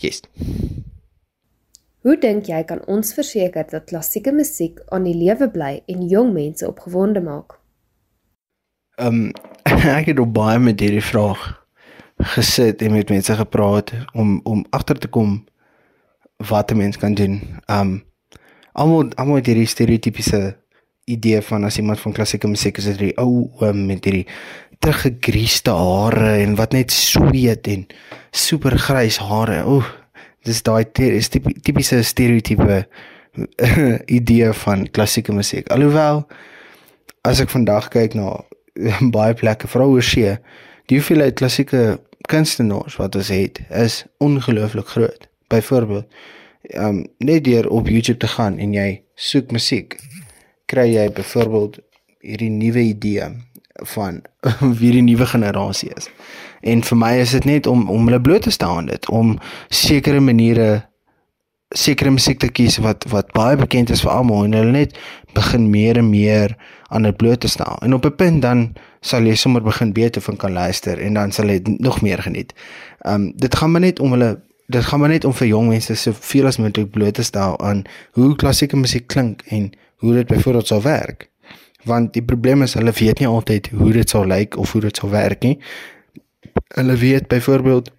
yes. 0.00 0.22
Hoe 2.06 2.14
dink 2.22 2.46
jy 2.46 2.60
kan 2.62 2.78
ons 2.86 3.08
verseker 3.16 3.64
dat 3.66 3.88
klassieke 3.90 4.30
musiek 4.30 4.76
aan 4.94 5.08
die 5.08 5.14
lewe 5.18 5.48
bly 5.50 5.72
en 5.90 6.04
jong 6.06 6.28
mense 6.36 6.62
opgewonde 6.62 7.18
maak? 7.18 7.56
Ehm 9.02 9.24
um, 9.26 9.32
ek 9.98 10.12
het 10.12 10.20
op 10.22 10.30
baie 10.36 10.60
met 10.62 10.78
hierdie 10.78 11.02
vraag 11.02 11.42
gesit 12.36 12.84
en 12.86 12.94
met 12.94 13.10
mense 13.10 13.34
gepraat 13.40 13.90
om 14.14 14.38
om 14.46 14.62
agter 14.70 15.02
te 15.02 15.10
kom 15.10 15.34
wat 16.52 16.70
'n 16.70 16.78
mens 16.78 16.96
kan 16.96 17.18
doen. 17.18 17.42
Um, 17.66 18.04
almal 18.72 19.10
almal 19.18 19.42
hierdie 19.42 19.66
stereotypiese 19.66 20.54
idee 21.04 21.42
van 21.42 21.64
as 21.64 21.78
iemand 21.78 22.00
van 22.00 22.12
klassieke 22.12 22.46
musiek 22.46 22.78
is, 22.78 22.86
is 22.86 23.02
die 23.02 23.18
ou 23.18 23.50
um, 23.60 23.86
met 23.86 24.04
hierdie 24.04 24.28
teruggegrieste 24.78 25.74
hare 25.74 26.38
en 26.38 26.54
wat 26.54 26.72
net 26.72 26.90
sweet 26.92 27.66
en 27.66 27.86
super 28.30 28.78
grys 28.78 29.18
hare. 29.18 29.64
Ooh, 29.66 30.05
dis 30.46 30.62
daai 30.62 30.84
is 31.10 31.28
tipiese 31.28 32.02
stereotipe 32.06 32.84
idee 34.18 34.52
van 34.64 34.86
klassieke 34.90 35.34
musiek. 35.34 35.68
Alhoewel 35.74 36.24
as 37.26 37.42
ek 37.42 37.50
vandag 37.52 37.90
kyk 37.94 38.14
na 38.18 38.36
baie 39.16 39.34
plekke 39.34 39.68
veral 39.70 39.96
oor 39.96 40.04
see, 40.04 40.36
die 40.86 41.00
hoeveelheid 41.00 41.38
klassieke 41.40 41.98
kunstenaars 42.30 42.98
wat 43.00 43.16
ons 43.18 43.30
het 43.34 43.60
is 43.70 44.04
ongelooflik 44.22 44.94
groot. 44.94 45.26
Byvoorbeeld, 45.50 46.06
um 46.74 47.04
net 47.22 47.44
deur 47.46 47.68
op 47.70 47.90
YouTube 47.90 48.18
te 48.22 48.30
gaan 48.30 48.58
en 48.62 48.74
jy 48.74 48.88
soek 49.14 49.52
musiek, 49.54 49.98
kry 50.70 50.88
jy 50.90 51.06
byvoorbeeld 51.14 51.78
hierdie 52.26 52.50
nuwe 52.50 52.88
idee 52.90 53.28
van 53.82 54.22
wie 54.80 54.92
die 54.92 55.02
nuwe 55.02 55.26
generasie 55.26 55.90
is. 55.96 56.10
En 56.60 56.82
vir 56.82 56.96
my 56.96 57.12
is 57.20 57.30
dit 57.30 57.44
net 57.44 57.66
om 57.66 57.88
om 57.90 58.06
hulle 58.08 58.20
bloot 58.20 58.42
te 58.42 58.50
staan 58.50 58.76
aan 58.76 58.86
dit, 58.86 59.08
om 59.08 59.38
sekere 59.68 60.20
maniere 60.20 60.86
sekere 61.74 62.10
musiek 62.10 62.38
te 62.38 62.48
kies 62.48 62.78
wat 62.78 63.04
wat 63.10 63.32
baie 63.34 63.56
bekend 63.58 63.90
is 63.90 64.02
vir 64.04 64.12
almal 64.14 64.44
en 64.46 64.54
hulle 64.54 64.72
net 64.72 64.98
begin 65.34 65.70
meer 65.70 65.98
en 65.98 66.10
meer 66.10 66.54
aan 66.88 67.02
dit 67.02 67.16
bloot 67.16 67.40
te 67.40 67.48
staan. 67.48 67.76
En 67.82 67.94
op 67.94 68.06
'n 68.06 68.16
punt 68.16 68.42
dan 68.42 68.72
sal 69.00 69.22
jy 69.22 69.34
sommer 69.34 69.62
begin 69.62 69.92
beter 69.92 70.22
van 70.22 70.36
kan 70.36 70.52
luister 70.52 70.98
en 70.98 71.14
dan 71.14 71.32
sal 71.32 71.46
jy 71.46 71.60
nog 71.62 72.00
meer 72.00 72.22
geniet. 72.22 72.54
Um 73.06 73.32
dit 73.36 73.54
gaan 73.54 73.70
maar 73.70 73.80
net 73.80 74.00
om 74.00 74.10
hulle 74.10 74.40
dit 74.66 74.84
gaan 74.84 75.00
maar 75.00 75.08
net 75.08 75.24
om 75.24 75.34
vir 75.34 75.46
jong 75.46 75.68
mense 75.68 75.94
soveel 75.94 76.46
as 76.46 76.56
moontlik 76.56 76.90
bloot 76.90 77.14
te 77.14 77.22
stel 77.22 77.60
aan 77.60 77.84
hoe 78.12 78.36
klassieke 78.36 78.76
musiek 78.76 79.06
klink 79.06 79.42
en 79.46 79.70
hoe 79.96 80.12
dit 80.12 80.26
byvoorbeeld 80.26 80.66
sou 80.66 80.82
werk. 80.82 81.30
Want 81.86 82.12
die 82.16 82.24
probleem 82.24 82.62
is 82.66 82.74
hulle 82.74 82.92
weet 82.92 83.22
nie 83.22 83.28
altyd 83.30 83.70
hoe 83.74 83.92
dit 83.94 84.10
sou 84.10 84.24
lyk 84.26 84.56
of 84.58 84.72
hoe 84.74 84.80
dit 84.88 84.96
sou 84.96 85.10
werk 85.12 85.46
nie. 85.46 85.56
Hulle 86.74 86.96
weet 86.96 87.28
byvoorbeeld 87.30 87.92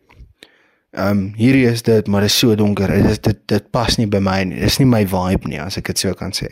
ehm 0.98 1.18
um, 1.18 1.34
hierdie 1.36 1.66
is 1.70 1.82
dit 1.86 2.08
maar 2.08 2.22
dit 2.22 2.30
is 2.30 2.38
so 2.38 2.56
donker. 2.56 2.88
Dit 2.88 3.06
is 3.06 3.20
dit 3.22 3.40
dit 3.46 3.70
pas 3.72 3.98
nie 3.98 4.08
by 4.08 4.22
my 4.24 4.44
nie. 4.44 4.60
Dis 4.60 4.80
nie 4.82 4.88
my 4.88 5.04
vibe 5.08 5.52
nie 5.52 5.60
as 5.62 5.78
ek 5.78 5.92
dit 5.92 6.00
so 6.00 6.14
kan 6.18 6.34
sê. 6.34 6.48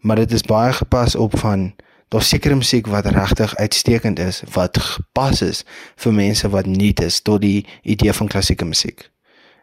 Maar 0.00 0.24
dit 0.24 0.32
is 0.32 0.42
baie 0.42 0.72
gepas 0.72 1.14
op 1.14 1.38
van 1.38 1.72
daar 2.08 2.22
seker 2.22 2.56
musiek 2.56 2.86
wat 2.86 3.06
regtig 3.06 3.56
uitstekend 3.56 4.18
is 4.18 4.42
wat 4.52 4.78
gepas 4.78 5.42
is 5.42 5.64
vir 5.96 6.12
mense 6.12 6.48
wat 6.48 6.66
nie 6.66 6.94
is 7.04 7.20
tot 7.20 7.40
die 7.40 7.66
idee 7.82 8.12
van 8.12 8.28
klassieke 8.28 8.64
musiek. 8.64 9.10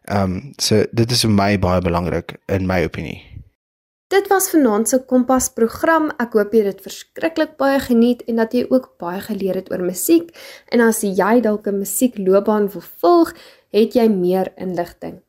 Ehm 0.05 0.21
um, 0.23 0.53
so 0.57 0.83
dit 0.91 1.11
is 1.11 1.25
vir 1.25 1.31
my 1.31 1.59
baie 1.59 1.81
belangrik 1.81 2.37
in 2.45 2.65
my 2.65 2.83
opinie. 2.85 3.34
Dit 4.07 4.27
was 4.27 4.49
vanaand 4.49 4.89
se 4.89 4.99
Kompas 5.09 5.47
program. 5.49 6.11
Ek 6.21 6.35
hoop 6.37 6.51
jy 6.53 6.59
het 6.61 6.75
dit 6.75 6.83
verskriklik 6.85 7.55
baie 7.57 7.79
geniet 7.81 8.19
en 8.29 8.37
dat 8.37 8.51
jy 8.53 8.67
ook 8.69 8.91
baie 9.01 9.17
geleer 9.25 9.57
het 9.57 9.71
oor 9.73 9.81
musiek. 9.81 10.29
En 10.69 10.83
as 10.85 11.01
jy 11.01 11.39
dalk 11.41 11.65
'n 11.65 11.79
musiekloopbaan 11.81 12.69
wil 12.69 12.85
volg, 13.01 13.33
het 13.73 13.97
jy 13.97 14.07
meer 14.09 14.53
inligting. 14.57 15.23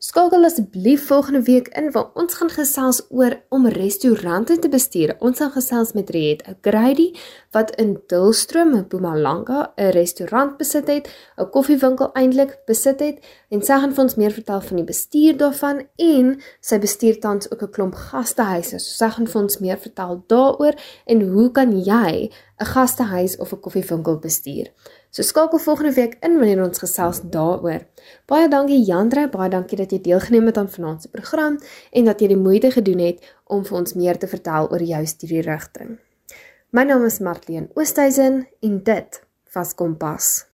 Skakel 0.00 0.44
asseblief 0.44 1.06
volgende 1.06 1.42
week 1.42 1.66
in 1.76 1.90
waar 1.92 2.06
ons 2.16 2.34
gaan 2.34 2.48
gesels 2.50 3.02
oor 3.12 3.34
om 3.52 3.66
restaurante 3.68 4.54
te 4.58 4.68
bestuur. 4.72 5.10
Ons 5.20 5.42
gaan 5.42 5.50
gesels 5.52 5.90
met 5.92 6.08
Riet 6.10 6.40
O'Grady 6.48 7.10
wat 7.52 7.74
in 7.76 7.90
Dulstroom 8.08 8.72
in 8.78 8.86
Mpumalanga 8.86 9.72
'n 9.76 9.90
restaurant 9.92 10.56
besit 10.56 10.88
het, 10.88 11.10
'n 11.36 11.50
koffiewinkel 11.50 12.12
eintlik 12.14 12.56
besit 12.66 13.00
het 13.00 13.18
en 13.50 13.62
sy 13.62 13.76
gaan 13.80 13.92
vir 13.92 14.04
ons 14.04 14.14
meer 14.14 14.32
vertel 14.32 14.60
van 14.60 14.76
die 14.76 14.86
bestuur 14.92 15.36
daarvan 15.36 15.86
en 15.96 16.40
sy 16.60 16.78
bestuur 16.78 17.20
tans 17.20 17.52
ook 17.52 17.62
'n 17.62 17.70
klomp 17.70 17.94
gastehuise. 17.94 18.78
So 18.78 19.04
sy 19.04 19.10
gaan 19.10 19.26
vir 19.26 19.42
ons 19.42 19.58
meer 19.58 19.78
vertel 19.78 20.24
daaroor 20.26 20.74
en 21.06 21.28
hoe 21.28 21.50
kan 21.50 21.84
jy 21.84 22.30
'n 22.60 22.64
gastehuis 22.64 23.36
of 23.36 23.52
'n 23.52 23.60
koffiewinkel 23.60 24.18
bestuur? 24.18 24.66
So 25.10 25.22
skakel 25.22 25.58
volgende 25.58 25.92
week 25.92 26.16
in 26.20 26.36
wanneer 26.38 26.62
ons 26.62 26.78
gesels 26.78 27.18
daaroor. 27.34 27.82
Baie 28.30 28.48
dankie 28.48 28.78
Jandre, 28.86 29.24
baie 29.28 29.50
dankie 29.50 29.78
dat 29.80 29.90
jy 29.90 29.98
deelgeneem 30.04 30.46
het 30.46 30.60
aan 30.60 30.70
vanaand 30.70 31.02
se 31.02 31.10
program 31.10 31.56
en 31.90 32.06
dat 32.06 32.22
jy 32.22 32.28
die 32.30 32.38
moeite 32.38 32.70
gedoen 32.70 33.02
het 33.02 33.32
om 33.50 33.64
vir 33.66 33.78
ons 33.80 33.96
meer 33.98 34.20
te 34.22 34.30
vertel 34.30 34.70
oor 34.70 34.84
jou 34.86 35.02
studierigting. 35.06 35.98
My 36.70 36.86
naam 36.86 37.08
is 37.08 37.18
Martleen 37.18 37.66
Oosthuizen 37.74 38.46
en 38.62 38.78
dit 38.86 39.20
was 39.50 39.74
Kompas. 39.74 40.49